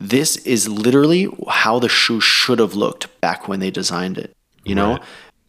[0.00, 4.34] this is literally how the shoe should have looked back when they designed it.
[4.64, 4.82] You right.
[4.82, 4.98] know,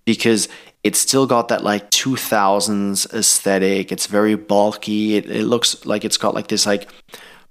[0.06, 0.50] because
[0.84, 3.92] it's still got that like 2000s aesthetic.
[3.92, 5.16] It's very bulky.
[5.16, 6.90] It, it looks like it's got like this like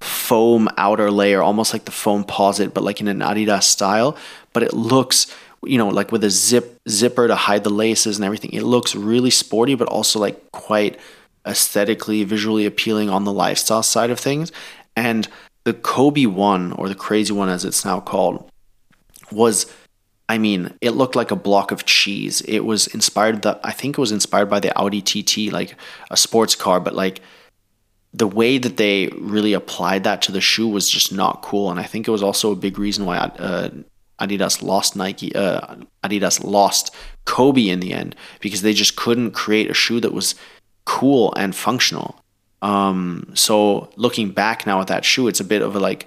[0.00, 4.16] foam outer layer, almost like the Foamposite, but like in an Adidas style.
[4.52, 5.34] But it looks,
[5.64, 8.52] you know, like with a zip zipper to hide the laces and everything.
[8.52, 10.98] It looks really sporty, but also like quite
[11.46, 14.50] aesthetically, visually appealing on the lifestyle side of things.
[14.96, 15.28] And
[15.64, 18.50] the Kobe one, or the Crazy one as it's now called,
[19.30, 19.72] was
[20.30, 22.40] I mean, it looked like a block of cheese.
[22.42, 25.74] It was inspired that I think it was inspired by the Audi TT, like
[26.08, 27.20] a sports car, but like
[28.14, 31.68] the way that they really applied that to the shoe was just not cool.
[31.68, 33.70] And I think it was also a big reason why uh,
[34.20, 36.94] Adidas lost Nike, uh, Adidas lost
[37.24, 40.36] Kobe in the end because they just couldn't create a shoe that was
[40.84, 42.19] cool and functional.
[42.62, 46.06] Um, so looking back now at that shoe, it's a bit of a like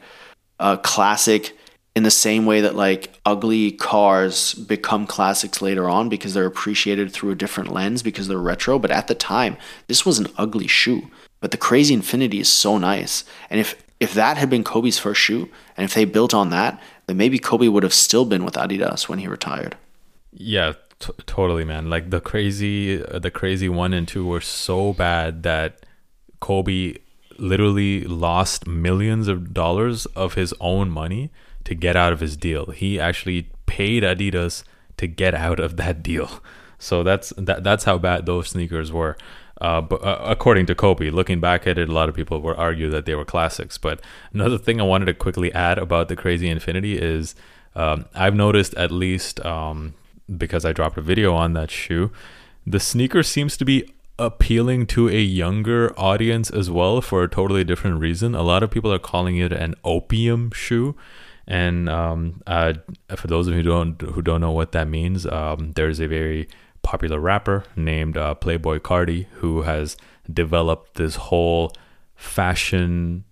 [0.60, 1.58] a classic
[1.96, 7.12] in the same way that like ugly cars become classics later on because they're appreciated
[7.12, 8.80] through a different lens because they're retro.
[8.80, 11.10] But at the time, this was an ugly shoe.
[11.40, 13.26] But the Crazy Infinity is so nice.
[13.50, 16.82] And if if that had been Kobe's first shoe, and if they built on that,
[17.08, 19.78] then maybe Kobe would have still been with Adidas when he retired.
[20.32, 21.90] Yeah, t- totally, man.
[21.90, 25.86] Like the crazy, uh, the crazy one and two were so bad that
[26.44, 26.96] Kobe
[27.38, 31.32] literally lost millions of dollars of his own money
[31.64, 32.66] to get out of his deal.
[32.72, 34.64] He actually paid Adidas
[34.98, 36.30] to get out of that deal.
[36.80, 39.16] So that's that, that's how bad those sneakers were.
[39.62, 42.58] Uh, but uh, according to Kobe, looking back at it, a lot of people would
[42.58, 43.78] argue that they were classics.
[43.78, 44.02] But
[44.34, 47.36] another thing I wanted to quickly add about the Crazy Infinity is
[47.74, 49.94] um, I've noticed at least um,
[50.36, 52.12] because I dropped a video on that shoe,
[52.68, 53.90] the sneaker seems to be
[54.20, 58.36] appealing to a younger audience as well for a totally different reason.
[58.36, 60.96] A lot of people are calling it an opium shoe.
[61.48, 62.74] And um, uh,
[63.16, 66.08] for those of you who don't who don't know what that means, um, there's a
[66.08, 66.48] very
[66.84, 69.98] popular rapper named uh, Playboi Carti who has
[70.32, 71.74] developed this whole
[72.16, 73.26] fashion,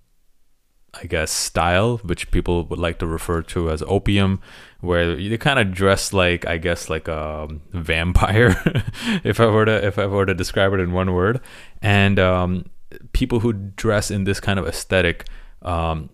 [0.94, 4.42] I guess, style, which people would like to refer to as opium,
[4.82, 8.62] where they kind of dress like, I guess, like a vampire,
[9.24, 11.40] if I were to if I were to describe it in one word,
[11.82, 12.66] and um,
[13.14, 15.28] people who dress in this kind of aesthetic.
[15.62, 16.10] Um,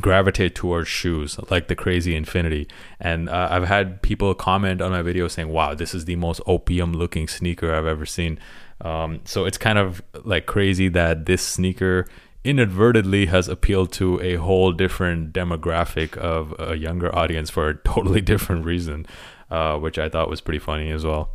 [0.00, 2.66] gravitate towards shoes like the crazy infinity
[2.98, 6.40] and uh, i've had people comment on my video saying wow this is the most
[6.46, 8.38] opium looking sneaker i've ever seen
[8.80, 12.06] um, so it's kind of like crazy that this sneaker
[12.44, 18.20] inadvertently has appealed to a whole different demographic of a younger audience for a totally
[18.20, 19.06] different reason
[19.50, 21.30] uh, which i thought was pretty funny as well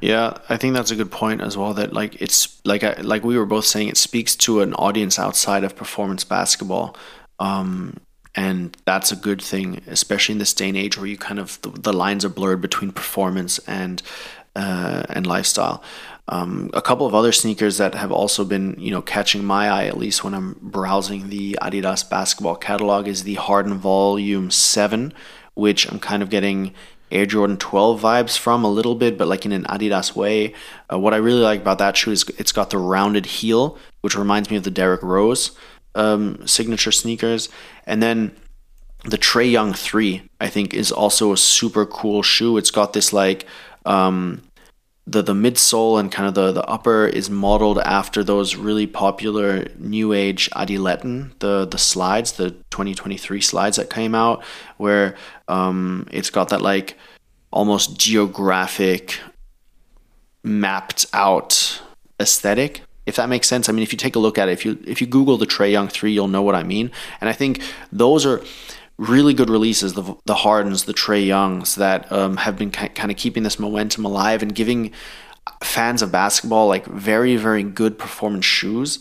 [0.00, 1.74] yeah, I think that's a good point as well.
[1.74, 5.18] That like it's like I, like we were both saying, it speaks to an audience
[5.18, 6.96] outside of performance basketball.
[7.40, 7.98] Um,
[8.34, 11.60] and that's a good thing, especially in this day and age where you kind of
[11.62, 14.00] the, the lines are blurred between performance and
[14.54, 15.82] uh, and lifestyle.
[16.30, 19.86] Um, a couple of other sneakers that have also been, you know, catching my eye
[19.86, 25.14] at least when I'm browsing the Adidas basketball catalog is the Harden Volume Seven,
[25.54, 26.74] which I'm kind of getting
[27.10, 30.54] Air Jordan 12 vibes from a little bit, but like in an Adidas way.
[30.92, 34.16] Uh, what I really like about that shoe is it's got the rounded heel, which
[34.16, 35.52] reminds me of the Derrick Rose
[35.94, 37.48] um, signature sneakers.
[37.86, 38.36] And then
[39.04, 42.56] the Trae Young 3, I think, is also a super cool shoe.
[42.56, 43.46] It's got this like
[43.86, 44.42] um,
[45.08, 49.66] the the midsole and kind of the, the upper is modeled after those really popular
[49.78, 54.44] new age Adiletten, the the slides, the 2023 slides that came out,
[54.76, 55.16] where
[55.48, 56.96] um, it's got that like
[57.50, 59.18] almost geographic
[60.44, 61.80] mapped out
[62.20, 63.70] aesthetic if that makes sense.
[63.70, 65.46] I mean, if you take a look at it, if you if you Google the
[65.46, 66.90] Trae Young three, you'll know what I mean.
[67.22, 68.42] And I think those are
[68.98, 69.94] really good releases.
[69.94, 74.04] The the Hardens, the Trae Youngs that um, have been kind of keeping this momentum
[74.04, 74.90] alive and giving
[75.62, 78.98] fans of basketball like very very good performance shoes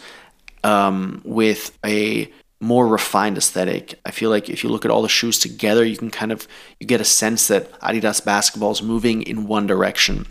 [0.64, 4.00] um, with a more refined aesthetic.
[4.06, 6.48] I feel like if you look at all the shoes together, you can kind of
[6.80, 10.26] you get a sense that Adidas basketball is moving in one direction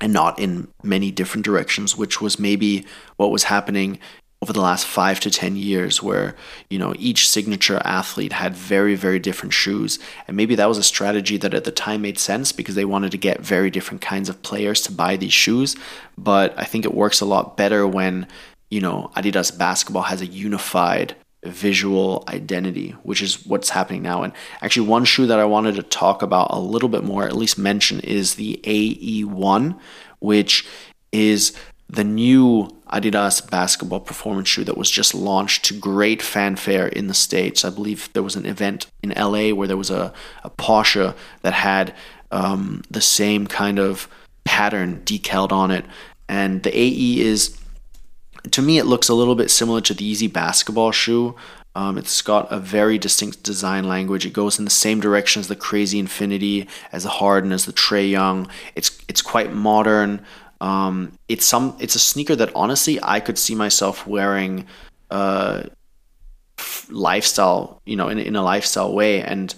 [0.00, 2.84] and not in many different directions, which was maybe
[3.16, 3.98] what was happening
[4.42, 6.36] over the last five to 10 years where,
[6.68, 9.98] you know, each signature athlete had very, very different shoes.
[10.28, 13.12] And maybe that was a strategy that at the time made sense because they wanted
[13.12, 15.74] to get very different kinds of players to buy these shoes.
[16.18, 18.26] But I think it works a lot better when,
[18.70, 24.22] you know, Adidas basketball has a unified visual identity, which is what's happening now.
[24.22, 27.36] And actually, one shoe that I wanted to talk about a little bit more, at
[27.36, 29.78] least mention, is the AE1,
[30.18, 30.66] which
[31.12, 31.56] is
[31.88, 37.14] the new Adidas basketball performance shoe that was just launched to great fanfare in the
[37.14, 37.64] States.
[37.64, 40.12] I believe there was an event in LA where there was a,
[40.44, 41.94] a Porsche that had
[42.30, 44.08] um, the same kind of
[44.44, 45.84] pattern decaled on it.
[46.28, 47.58] And the AE is,
[48.50, 51.34] to me, it looks a little bit similar to the Yeezy basketball shoe.
[51.74, 54.24] Um, it's got a very distinct design language.
[54.24, 57.72] It goes in the same direction as the Crazy Infinity, as the Harden, as the
[57.72, 58.48] Trae Young.
[58.74, 60.24] It's it's quite modern.
[60.60, 64.66] Um, it's some it's a sneaker that honestly I could see myself wearing
[65.10, 65.64] uh,
[66.90, 69.22] lifestyle, you know, in, in a lifestyle way.
[69.22, 69.54] And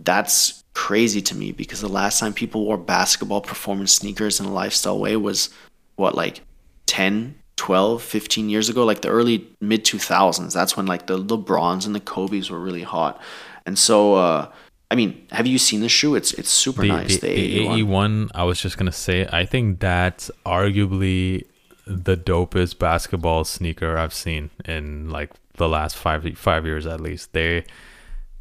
[0.00, 4.52] that's crazy to me because the last time people wore basketball performance sneakers in a
[4.52, 5.50] lifestyle way was
[5.96, 6.40] what, like
[6.86, 10.52] 10, 12, 15 years ago, like the early mid 2000s.
[10.52, 13.20] That's when like the LeBrons and the Kobe's were really hot.
[13.66, 14.50] And so, uh,
[14.90, 16.14] I mean, have you seen the shoe?
[16.14, 17.18] It's it's super the, nice.
[17.18, 17.86] The, the AE1.
[17.86, 21.44] AE1, I was just gonna say, I think that's arguably
[21.86, 27.32] the dopest basketball sneaker I've seen in like the last five five years at least.
[27.32, 27.64] They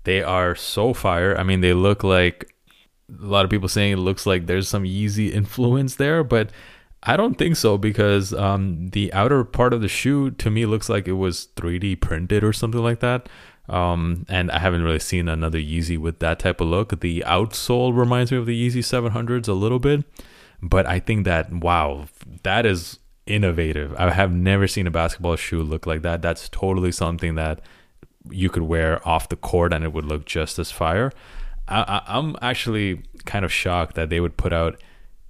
[0.04, 1.38] they are so fire.
[1.38, 2.54] I mean, they look like
[3.10, 6.50] a lot of people saying it looks like there's some Yeezy influence there, but
[7.04, 10.88] I don't think so because um, the outer part of the shoe to me looks
[10.88, 13.28] like it was 3D printed or something like that.
[13.70, 17.00] Um, and I haven't really seen another Yeezy with that type of look.
[17.00, 20.04] The outsole reminds me of the Yeezy 700s a little bit,
[20.62, 22.08] but I think that wow,
[22.44, 23.96] that is innovative.
[23.98, 26.22] I have never seen a basketball shoe look like that.
[26.22, 27.62] That's totally something that
[28.30, 31.12] you could wear off the court and it would look just as fire.
[31.68, 34.82] I, I'm actually kind of shocked that they would put out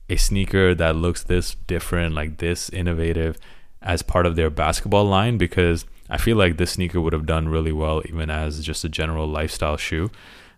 [0.10, 3.38] a sneaker that looks this different, like this innovative,
[3.82, 7.50] as part of their basketball line because I feel like this sneaker would have done
[7.50, 10.12] really well even as just a general lifestyle shoe.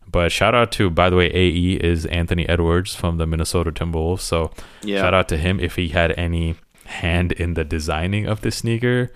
[0.06, 4.20] But shout out to, by the way, AE is Anthony Edwards from the Minnesota Timberwolves.
[4.20, 4.52] So
[4.84, 5.00] yeah.
[5.00, 9.14] shout out to him if he had any hand in the designing of the sneaker.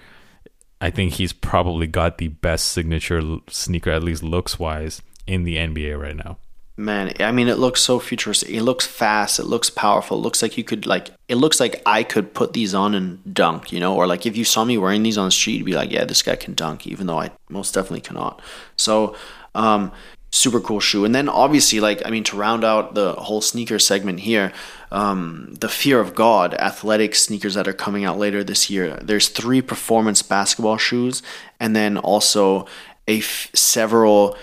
[0.79, 5.57] I think he's probably got the best signature sneaker, at least looks wise, in the
[5.57, 6.37] NBA right now
[6.79, 8.49] man i mean it looks so futuristic.
[8.49, 9.37] It looks fast.
[9.37, 10.17] It looks powerful.
[10.17, 13.33] It looks like you could like it looks like i could put these on and
[13.33, 13.95] dunk you know?
[13.95, 16.05] Or like if you saw me wearing these on the street you'd be like yeah
[16.05, 18.41] this guy can dunk even though i most definitely cannot.
[18.77, 19.15] So
[19.55, 19.91] um
[20.31, 21.05] super cool shoe.
[21.05, 24.53] And then obviously like i mean to round out the whole sneaker segment here
[24.91, 28.97] um, the fear of god athletic sneakers that are coming out later this year.
[29.01, 31.21] There's three performance basketball shoes
[31.59, 32.65] and then also
[33.07, 34.37] a f- several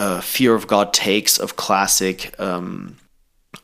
[0.00, 2.96] uh, fear of God takes of classic um,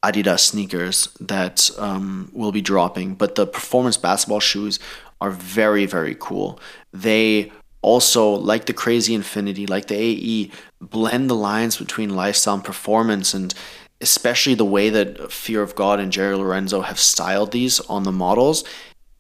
[0.05, 3.15] Adidas sneakers that um, will be dropping.
[3.15, 4.79] But the performance basketball shoes
[5.23, 6.61] are very, very cool.
[6.93, 12.65] They also, like the Crazy Infinity, like the AE, blend the lines between lifestyle and
[12.65, 13.33] performance.
[13.33, 13.55] And
[14.03, 18.13] especially the way that Fear of God and Jerry Lorenzo have styled these on the
[18.13, 18.63] models,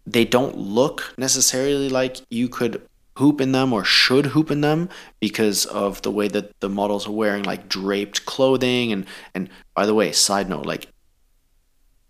[0.06, 2.85] they don't look necessarily like you could
[3.16, 4.88] hoop in them or should hoop in them
[5.20, 9.86] because of the way that the models are wearing like draped clothing and and by
[9.86, 10.86] the way side note like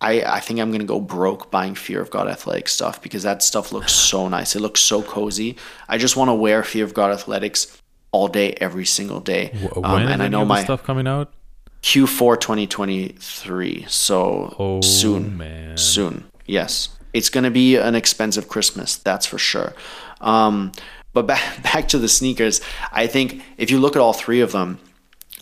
[0.00, 3.42] I, I think I'm gonna go broke buying Fear of God athletic stuff because that
[3.42, 4.54] stuff looks so nice.
[4.54, 5.56] It looks so cozy.
[5.88, 7.80] I just want to wear Fear of God athletics
[8.12, 9.52] all day, every single day.
[9.74, 11.32] When um, and I know my stuff coming out
[11.82, 13.86] Q4 2023.
[13.88, 15.76] So oh, soon, man.
[15.76, 16.24] soon.
[16.46, 18.96] Yes, it's gonna be an expensive Christmas.
[18.96, 19.72] That's for sure.
[20.20, 20.72] Um,
[21.14, 22.60] but back back to the sneakers,
[22.92, 24.78] I think if you look at all three of them,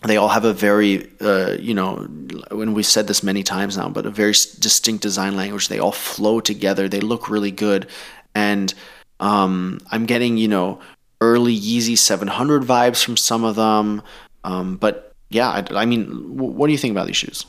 [0.03, 2.07] they all have a very uh, you know
[2.51, 5.67] when we've said this many times now, but a very distinct design language.
[5.67, 6.87] They all flow together.
[6.87, 7.87] They look really good,
[8.33, 8.73] and
[9.19, 10.79] um, I'm getting you know
[11.21, 14.01] early Yeezy 700 vibes from some of them.
[14.43, 16.05] Um, but yeah, I, I mean,
[16.37, 17.45] what do you think about these shoes?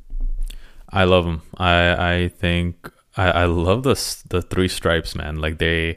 [0.91, 1.43] I love them.
[1.57, 3.95] I I think I, I love the
[4.29, 5.41] the three stripes, man.
[5.41, 5.97] Like they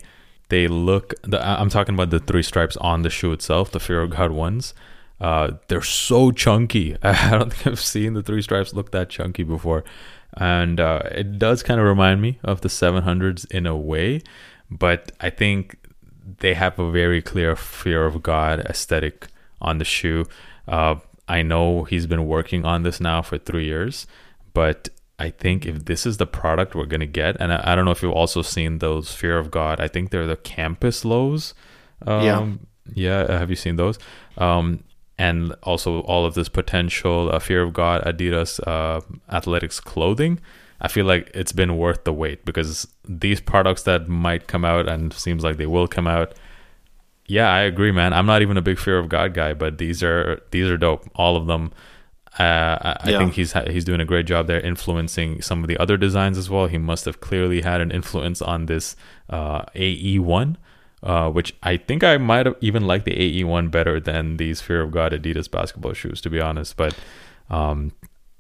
[0.49, 1.13] they look.
[1.24, 4.32] The, I'm talking about the three stripes on the shoe itself, the Fear of God
[4.32, 4.74] ones.
[5.20, 6.95] Uh, they're so chunky.
[7.03, 9.84] I don't think I've seen the three stripes look that chunky before,
[10.38, 14.22] and uh, it does kind of remind me of the 700s in a way.
[14.72, 15.76] But I think
[16.39, 19.28] they have a very clear Fear of God aesthetic
[19.61, 20.26] on the shoe.
[20.67, 20.95] Uh,
[21.28, 24.07] I know he's been working on this now for three years,
[24.53, 24.89] but
[25.20, 27.91] I think if this is the product we're gonna get, and I, I, don't know
[27.91, 29.80] if you've also seen those Fear of God.
[29.80, 31.53] I think they're the campus lows.
[32.07, 32.24] Um,
[32.95, 33.28] Yeah.
[33.28, 33.38] yeah.
[33.38, 33.99] Have you seen those?
[34.38, 34.84] Um,
[35.20, 40.39] and also all of this potential uh, fear of God Adidas uh, athletics clothing.
[40.82, 44.88] I feel like it's been worth the wait because these products that might come out
[44.88, 46.34] and seems like they will come out.
[47.26, 48.13] Yeah, I agree, man.
[48.13, 51.07] I'm not even a big fear of God guy, but these are these are dope.
[51.15, 51.74] All of them.
[52.40, 55.68] Uh, I, I think he's ha- he's doing a great job there, influencing some of
[55.68, 56.68] the other designs as well.
[56.68, 58.96] He must have clearly had an influence on this
[59.30, 60.58] uh, AE one,
[61.04, 64.62] uh, which I think I might have even liked the AE one better than these
[64.62, 66.78] Fear of God Adidas basketball shoes, to be honest.
[66.78, 66.96] But
[67.50, 67.92] um,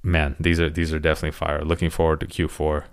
[0.01, 1.61] man, these are these are definitely fire.
[1.65, 2.85] Looking forward to Q4.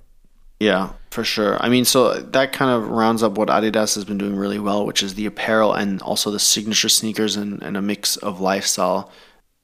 [0.58, 1.62] Yeah, for sure.
[1.62, 4.86] I mean, so that kind of rounds up what Adidas has been doing really well,
[4.86, 9.12] which is the apparel and also the signature sneakers and, and a mix of lifestyle,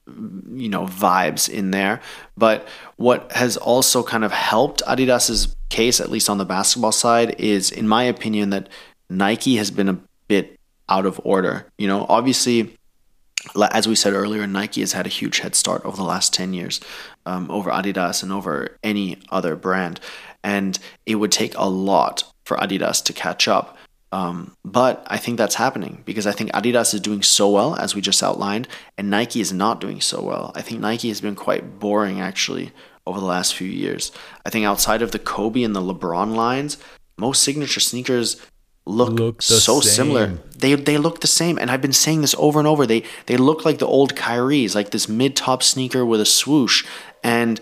[0.07, 2.01] you know, vibes in there.
[2.37, 7.39] But what has also kind of helped Adidas's case, at least on the basketball side,
[7.39, 8.69] is, in my opinion, that
[9.09, 11.65] Nike has been a bit out of order.
[11.77, 12.75] You know, obviously,
[13.71, 16.53] as we said earlier, Nike has had a huge head start over the last 10
[16.53, 16.79] years
[17.25, 19.99] um, over Adidas and over any other brand.
[20.43, 23.77] And it would take a lot for Adidas to catch up.
[24.13, 27.95] Um, but I think that's happening because I think Adidas is doing so well, as
[27.95, 30.51] we just outlined, and Nike is not doing so well.
[30.53, 32.71] I think Nike has been quite boring actually
[33.07, 34.11] over the last few years.
[34.45, 36.77] I think outside of the Kobe and the LeBron lines,
[37.17, 38.39] most signature sneakers
[38.85, 42.59] look, Look so similar they they look the same and i've been saying this over
[42.59, 46.25] and over they they look like the old Kyrie's like this mid-top sneaker with a
[46.25, 46.85] swoosh
[47.23, 47.61] and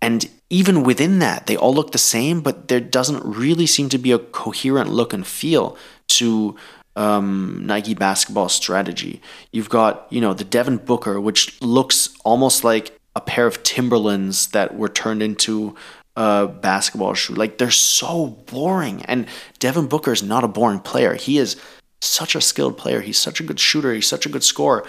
[0.00, 3.98] and even within that they all look the same but there doesn't really seem to
[3.98, 5.76] be a coherent look and feel
[6.08, 6.56] to
[6.96, 9.20] um, Nike basketball strategy.
[9.52, 14.48] You've got, you know, the Devin Booker, which looks almost like a pair of Timberlands
[14.48, 15.74] that were turned into
[16.16, 17.34] a basketball shoe.
[17.34, 19.04] Like they're so boring.
[19.04, 19.26] And
[19.58, 21.14] Devin Booker is not a boring player.
[21.14, 21.56] He is
[22.00, 23.02] such a skilled player.
[23.02, 23.92] He's such a good shooter.
[23.92, 24.86] He's such a good scorer.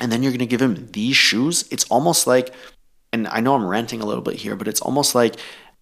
[0.00, 1.66] And then you're going to give him these shoes.
[1.70, 2.52] It's almost like,
[3.12, 5.36] and I know I'm ranting a little bit here, but it's almost like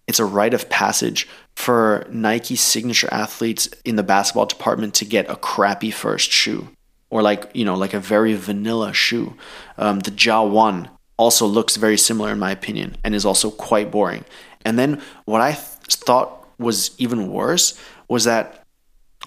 [0.07, 5.29] it's a rite of passage for Nike signature athletes in the basketball department to get
[5.29, 6.69] a crappy first shoe
[7.09, 9.35] or like, you know, like a very vanilla shoe.
[9.77, 13.91] Um, the Ja 1 also looks very similar in my opinion and is also quite
[13.91, 14.23] boring.
[14.63, 18.63] And then what I th- thought was even worse was that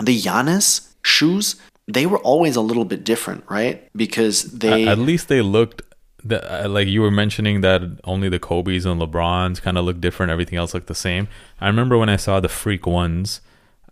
[0.00, 3.88] the Giannis shoes, they were always a little bit different, right?
[3.94, 5.82] Because they At least they looked
[6.24, 10.00] the, uh, like you were mentioning that only the Kobe's and LeBrons kind of look
[10.00, 10.30] different.
[10.30, 11.28] Everything else looked the same.
[11.60, 13.40] I remember when I saw the Freak ones,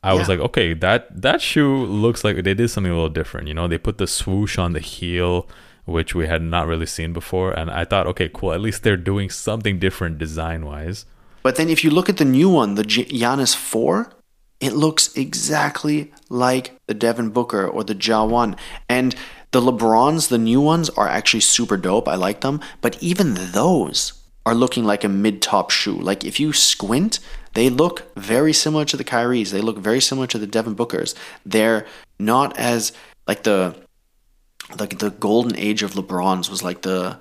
[0.03, 3.49] I was like, okay, that that shoe looks like they did something a little different.
[3.49, 5.49] You know, they put the swoosh on the heel,
[5.87, 8.53] which we had not really seen before, and I thought, okay, cool.
[8.53, 11.05] At least they're doing something different design wise.
[11.43, 14.13] But then if you look at the new one, the Gi- Giannis 4,
[14.61, 18.57] it looks exactly like the Devin Booker or the Ja 1.
[18.89, 19.15] And
[19.51, 22.09] the LeBrons, the new ones, are actually super dope.
[22.09, 22.61] I like them.
[22.81, 24.13] But even those
[24.45, 25.99] are looking like a mid top shoe.
[25.99, 27.21] Like if you squint,
[27.55, 29.51] they look very similar to the Kyries.
[29.51, 31.15] They look very similar to the Devin Bookers.
[31.45, 31.87] They're
[32.19, 32.93] not as
[33.27, 33.75] like the
[34.79, 37.19] like the golden age of LeBrons was like the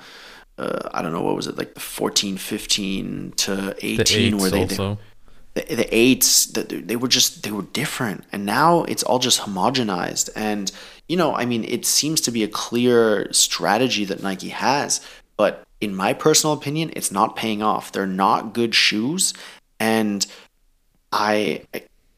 [0.58, 4.52] uh, I don't know what was it like the 14 15 to 18 eights where
[4.52, 4.98] they, also.
[5.54, 9.20] they the, the eights the, they were just they were different and now it's all
[9.20, 10.72] just homogenized and
[11.08, 15.02] you know I mean it seems to be a clear strategy that Nike has
[15.36, 19.34] but in my personal opinion it's not paying off they're not good shoes
[19.80, 20.26] and
[21.12, 21.64] I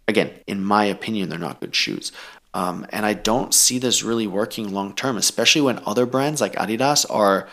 [0.10, 2.12] again, in my opinion, they're not good shoes.
[2.54, 6.56] Um, and I don't see this really working long term, especially when other brands like
[6.56, 7.48] Adidas are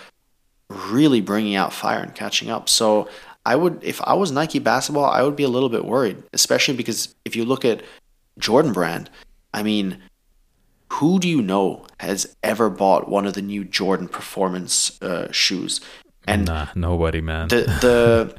[0.69, 2.69] really bringing out fire and catching up.
[2.69, 3.09] So
[3.45, 6.75] I would, if I was Nike basketball, I would be a little bit worried, especially
[6.75, 7.83] because if you look at
[8.39, 9.11] Jordan brand,
[9.53, 9.99] I mean,
[10.93, 15.81] who do you know has ever bought one of the new Jordan performance uh, shoes?
[16.27, 17.49] And nah, nobody, man.
[17.49, 18.37] the the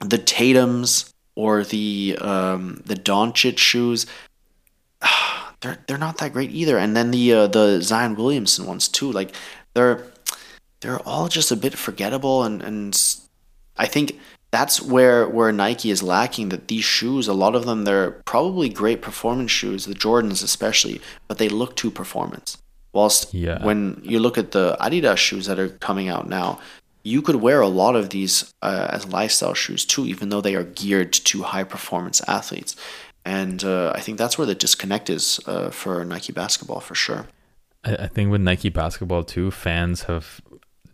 [0.06, 4.06] the Tatum's or the um, the Doncic shoes,
[5.60, 6.78] they're they're not that great either.
[6.78, 9.34] And then the uh, the Zion Williamson ones too, like
[9.74, 10.06] they're
[10.80, 12.42] they're all just a bit forgettable.
[12.42, 13.16] And and
[13.76, 14.18] I think
[14.56, 16.46] that's where where Nike is lacking.
[16.52, 20.96] That these shoes, a lot of them, they're probably great performance shoes, the Jordans especially,
[21.28, 22.48] but they look too performance.
[22.96, 23.58] Whilst Yeah.
[23.68, 23.80] when
[24.12, 26.48] you look at the Adidas shoes that are coming out now,
[27.12, 28.34] you could wear a lot of these
[28.68, 32.72] uh, as lifestyle shoes too, even though they are geared to high performance athletes.
[33.24, 37.22] And uh, I think that's where the disconnect is uh, for Nike basketball for sure.
[37.84, 40.40] I, I think with Nike basketball too, fans have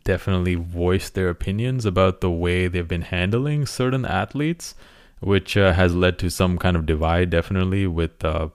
[0.05, 4.75] definitely voiced their opinions about the way they've been handling certain athletes,
[5.21, 8.49] which uh, has led to some kind of divide, definitely with uh,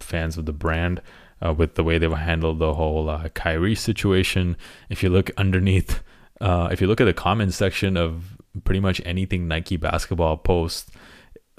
[0.00, 1.00] fans of the brand.
[1.44, 4.56] uh, with the way they've handled the whole uh, Kyrie situation.
[4.88, 6.02] If you look underneath,
[6.40, 10.90] uh, if you look at the comments section of pretty much anything Nike basketball post,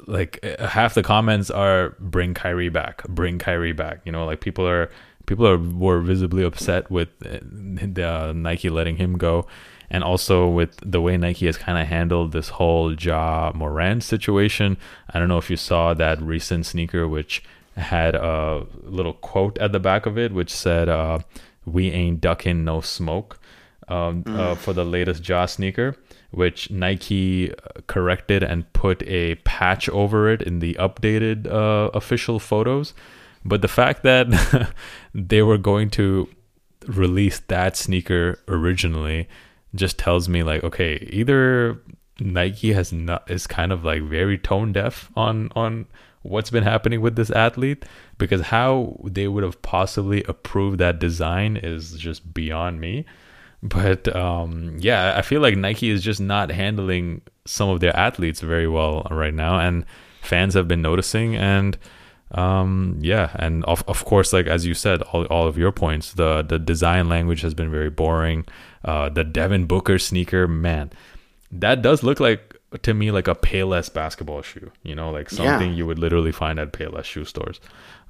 [0.07, 4.41] like uh, half the comments are "Bring Kyrie back, bring Kyrie back." You know, like
[4.41, 4.89] people are
[5.25, 9.47] people are were visibly upset with uh, Nike letting him go
[9.91, 14.77] and also with the way Nike has kind of handled this whole Ja Morant situation.
[15.13, 17.43] I don't know if you saw that recent sneaker, which
[17.75, 21.19] had a little quote at the back of it, which said, uh,
[21.65, 23.37] "We ain't ducking no smoke."
[23.87, 24.39] Um, mm.
[24.39, 25.97] uh, for the latest Ja sneaker,
[26.29, 27.53] which Nike
[27.87, 32.93] corrected and put a patch over it in the updated uh, official photos.
[33.43, 34.71] But the fact that
[35.13, 36.27] they were going to
[36.87, 39.27] release that sneaker originally
[39.75, 41.79] just tells me like okay either
[42.19, 45.85] Nike has not is kind of like very tone deaf on on
[46.23, 47.85] what's been happening with this athlete
[48.17, 53.05] because how they would have possibly approved that design is just beyond me.
[53.63, 58.41] But um, yeah i feel like nike is just not handling some of their athletes
[58.41, 59.85] very well right now and
[60.21, 61.77] fans have been noticing and
[62.33, 66.13] um, yeah and of, of course like as you said all, all of your points
[66.13, 68.45] the the design language has been very boring
[68.83, 70.91] uh, the Devin Booker sneaker, man,
[71.51, 74.71] that does look like to me like a Payless basketball shoe.
[74.83, 75.75] You know, like something yeah.
[75.75, 77.59] you would literally find at Payless shoe stores.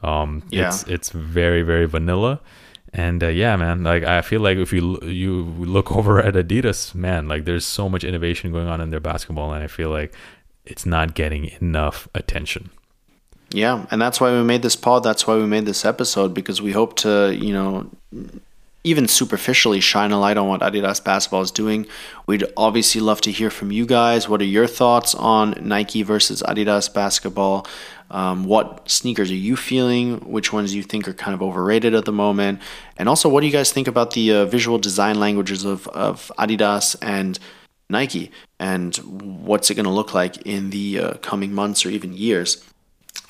[0.01, 0.67] Um, yeah.
[0.67, 2.39] it's it's very very vanilla,
[2.93, 6.95] and uh, yeah, man, like I feel like if you you look over at Adidas,
[6.95, 10.13] man, like there's so much innovation going on in their basketball, and I feel like
[10.65, 12.69] it's not getting enough attention.
[13.53, 15.03] Yeah, and that's why we made this pod.
[15.03, 17.89] That's why we made this episode because we hope to, you know,
[18.83, 21.85] even superficially shine a light on what Adidas basketball is doing.
[22.25, 24.27] We'd obviously love to hear from you guys.
[24.27, 27.67] What are your thoughts on Nike versus Adidas basketball?
[28.09, 30.17] Um, what sneakers are you feeling?
[30.19, 32.61] Which ones do you think are kind of overrated at the moment?
[32.97, 36.31] And also, what do you guys think about the uh, visual design languages of, of
[36.37, 37.37] Adidas and
[37.89, 38.31] Nike?
[38.59, 42.63] And what's it going to look like in the uh, coming months or even years?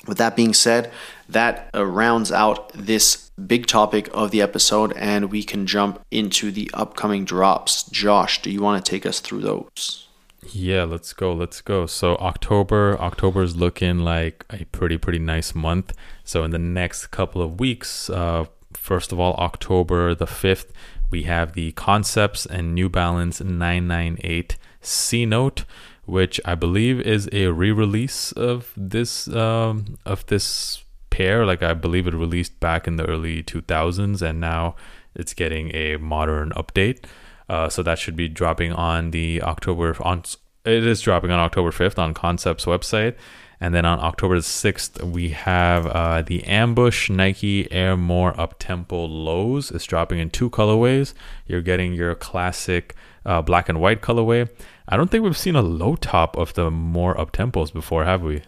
[0.06, 0.90] With that being said,
[1.28, 6.50] that uh, rounds out this big topic of the episode, and we can jump into
[6.50, 7.84] the upcoming drops.
[7.84, 10.08] Josh, do you want to take us through those?
[10.50, 11.32] Yeah, let's go.
[11.32, 11.86] Let's go.
[11.86, 15.94] So October, October is looking like a pretty pretty nice month.
[16.24, 20.72] So in the next couple of weeks, uh, first of all, October the fifth,
[21.10, 25.64] we have the Concepts and New Balance 998 C Note
[26.12, 31.46] which I believe is a re-release of this um, of this pair.
[31.46, 34.76] Like I believe it released back in the early 2000s, and now
[35.14, 37.06] it's getting a modern update.
[37.48, 40.22] Uh, so that should be dropping on the October on.
[40.66, 43.16] It is dropping on October 5th on Concepts website.
[43.58, 49.70] And then on October 6th, we have uh, the Ambush Nike Air More Uptempo Lows.
[49.70, 51.14] It's dropping in two colorways.
[51.46, 54.48] You're getting your classic uh, black and white colorway.
[54.92, 58.22] I don't think we've seen a low top of the more up tempos before, have
[58.22, 58.42] we?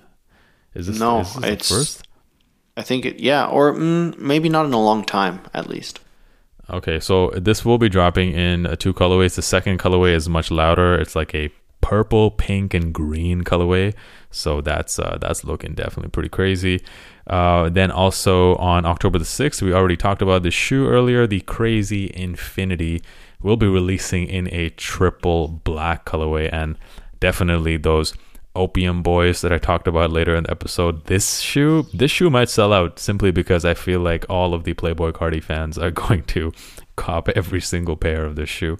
[0.74, 1.20] Is this no?
[1.20, 2.08] Is this it's first.
[2.76, 6.00] I think it, yeah, or mm, maybe not in a long time, at least.
[6.68, 9.36] Okay, so this will be dropping in two colorways.
[9.36, 10.94] The second colorway is much louder.
[10.96, 13.94] It's like a purple, pink, and green colorway.
[14.30, 16.84] So that's uh, that's looking definitely pretty crazy.
[17.26, 21.40] Uh, then also on October the sixth, we already talked about the shoe earlier, the
[21.40, 23.02] Crazy Infinity
[23.44, 26.76] will be releasing in a triple black colorway and
[27.20, 28.14] definitely those
[28.56, 31.04] opium boys that I talked about later in the episode.
[31.06, 34.72] This shoe, this shoe might sell out simply because I feel like all of the
[34.72, 36.52] Playboi Carti fans are going to
[36.96, 38.78] cop every single pair of this shoe.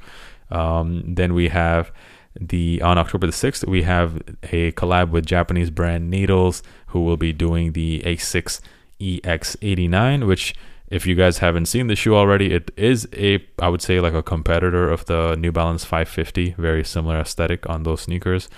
[0.51, 1.93] Um, then we have
[2.41, 7.17] the on October the 6th, we have a collab with Japanese brand Needles, who will
[7.17, 8.61] be doing the ASICS
[9.01, 10.55] EX89, which
[10.95, 14.15] if you guys haven't seen the shoe already, it is a I would say like
[14.15, 18.49] a competitor of the New Balance 550, very similar aesthetic on those sneakers.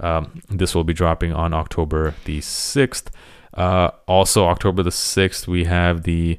[0.00, 3.08] Um, this will be dropping on October the 6th.
[3.52, 6.38] Uh, also, October the 6th, we have the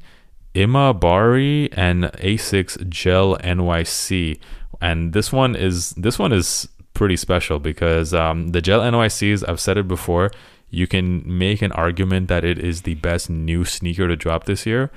[0.56, 4.40] Imabari and ASICS Gel NYC,
[4.82, 9.60] and this one is this one is pretty special because um, the Gel NYCs, I've
[9.60, 10.32] said it before,
[10.72, 14.66] you can make an argument that it is the best new sneaker to drop this
[14.66, 14.90] year.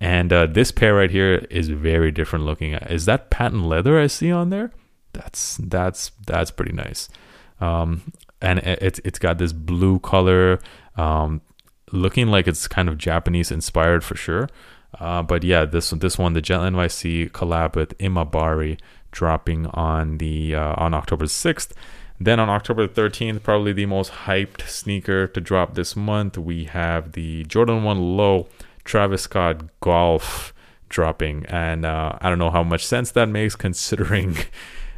[0.00, 2.74] And uh, this pair right here is very different looking.
[2.74, 4.72] Is that patent leather I see on there?
[5.12, 7.08] That's that's that's pretty nice.
[7.60, 10.58] Um, and it's it's got this blue color,
[10.96, 11.40] um,
[11.92, 14.48] looking like it's kind of Japanese inspired for sure.
[14.98, 18.78] Uh, but yeah, this this one, the Gel NYC collab with Imabari,
[19.12, 21.72] dropping on the uh, on October sixth.
[22.20, 27.12] Then on October 13th, probably the most hyped sneaker to drop this month, we have
[27.12, 28.46] the Jordan 1 Low
[28.84, 30.52] Travis Scott Golf
[30.88, 34.36] dropping, and uh, I don't know how much sense that makes considering.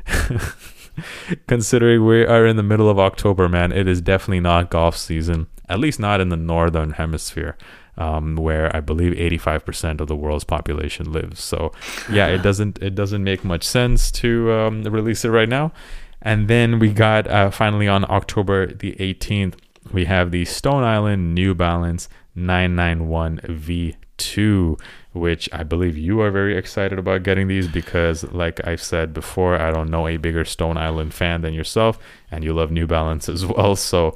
[1.47, 5.47] considering we are in the middle of October, man, it is definitely not golf season,
[5.69, 7.57] at least not in the northern hemisphere.
[7.99, 11.43] Um, where I believe 85% of the world's population lives.
[11.43, 11.73] So,
[12.13, 15.73] yeah, it doesn't it doesn't make much sense to um, release it right now.
[16.21, 19.55] And then we got uh, finally on October the 18th,
[19.93, 24.79] we have the Stone Island New Balance 991 V2,
[25.13, 29.61] which I believe you are very excited about getting these because, like I've said before,
[29.61, 31.99] I don't know a bigger Stone Island fan than yourself,
[32.31, 33.77] and you love New Balance as well.
[33.87, 34.15] So,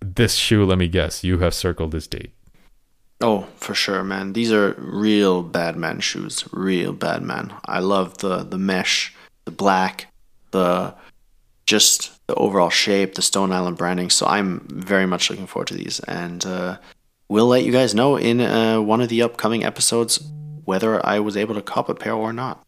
[0.00, 2.32] this shoe, let me guess, you have circled this date.
[3.20, 4.32] Oh, for sure, man.
[4.32, 6.44] These are real bad man shoes.
[6.52, 7.52] Real bad man.
[7.66, 9.14] I love the the mesh,
[9.44, 10.06] the black,
[10.52, 10.94] the
[11.66, 14.08] just the overall shape, the Stone Island branding.
[14.08, 16.78] So I'm very much looking forward to these, and uh,
[17.30, 20.22] we'll let you guys know in uh, one of the upcoming episodes
[20.64, 22.62] whether I was able to cop a pair or not.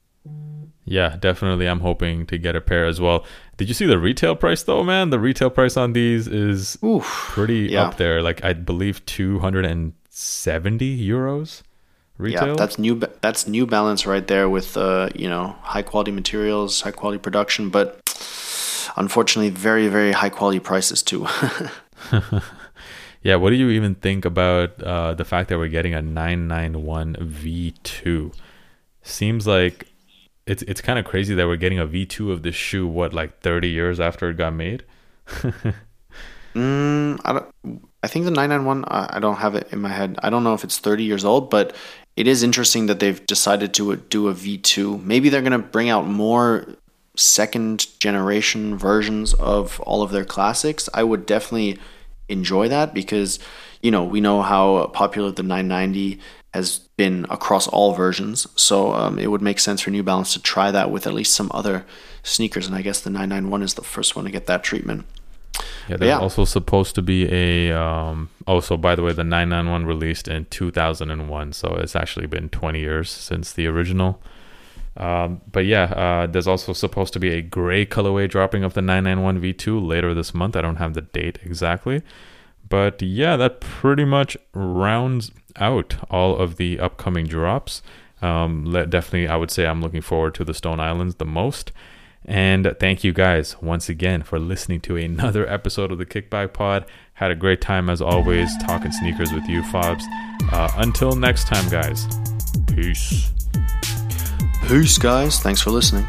[0.85, 1.69] Yeah, definitely.
[1.69, 3.25] I'm hoping to get a pair as well.
[3.57, 5.11] Did you see the retail price though, man?
[5.11, 7.85] The retail price on these is Oof, pretty yeah.
[7.85, 8.23] up there.
[8.23, 11.63] Like I believe 270 euros
[12.19, 12.49] retail.
[12.49, 13.01] Yeah, that's new.
[13.21, 17.71] That's New Balance right there with uh, you know high quality materials, high quality production,
[17.71, 18.01] but
[18.97, 21.27] unfortunately, very very high quality prices too.
[23.23, 27.17] yeah, what do you even think about uh, the fact that we're getting a 991
[27.17, 28.35] V2?
[29.03, 29.87] Seems like
[30.47, 32.87] it's it's kind of crazy that we're getting a V2 of this shoe.
[32.87, 34.85] What like 30 years after it got made?
[36.55, 37.89] Mm, I don't.
[38.03, 38.85] I think the 991.
[38.87, 40.19] I don't have it in my head.
[40.23, 41.75] I don't know if it's 30 years old, but
[42.17, 45.03] it is interesting that they've decided to do a V2.
[45.03, 46.67] Maybe they're gonna bring out more
[47.17, 50.89] second generation versions of all of their classics.
[50.93, 51.79] I would definitely
[52.29, 53.39] enjoy that because
[53.83, 56.21] you know we know how popular the 990
[56.55, 58.47] has been across all versions.
[58.57, 61.35] So um, it would make sense for New Balance to try that with at least
[61.35, 61.85] some other
[62.23, 65.07] sneakers, and I guess the 991 is the first one to get that treatment.
[65.89, 66.19] Yeah, there's yeah.
[66.19, 67.77] also supposed to be a.
[67.77, 72.81] Um, also, by the way, the 991 released in 2001, so it's actually been 20
[72.81, 74.21] years since the original.
[74.97, 78.83] Um, but yeah, uh, there's also supposed to be a gray colorway dropping of the
[78.83, 80.57] 991 V2 later this month.
[80.57, 82.03] I don't have the date exactly.
[82.69, 87.83] But yeah, that pretty much rounds out all of the upcoming drops.
[88.21, 91.73] Um, definitely, I would say I'm looking forward to the Stone Islands the most.
[92.25, 96.87] And thank you guys once again for listening to another episode of the Kickback Pod.
[97.15, 100.05] Had a great time as always talking sneakers with you, Fabs.
[100.53, 102.07] Uh, until next time, guys.
[102.75, 103.33] Peace.
[104.73, 105.39] Peace, guys.
[105.39, 106.07] Thanks for listening.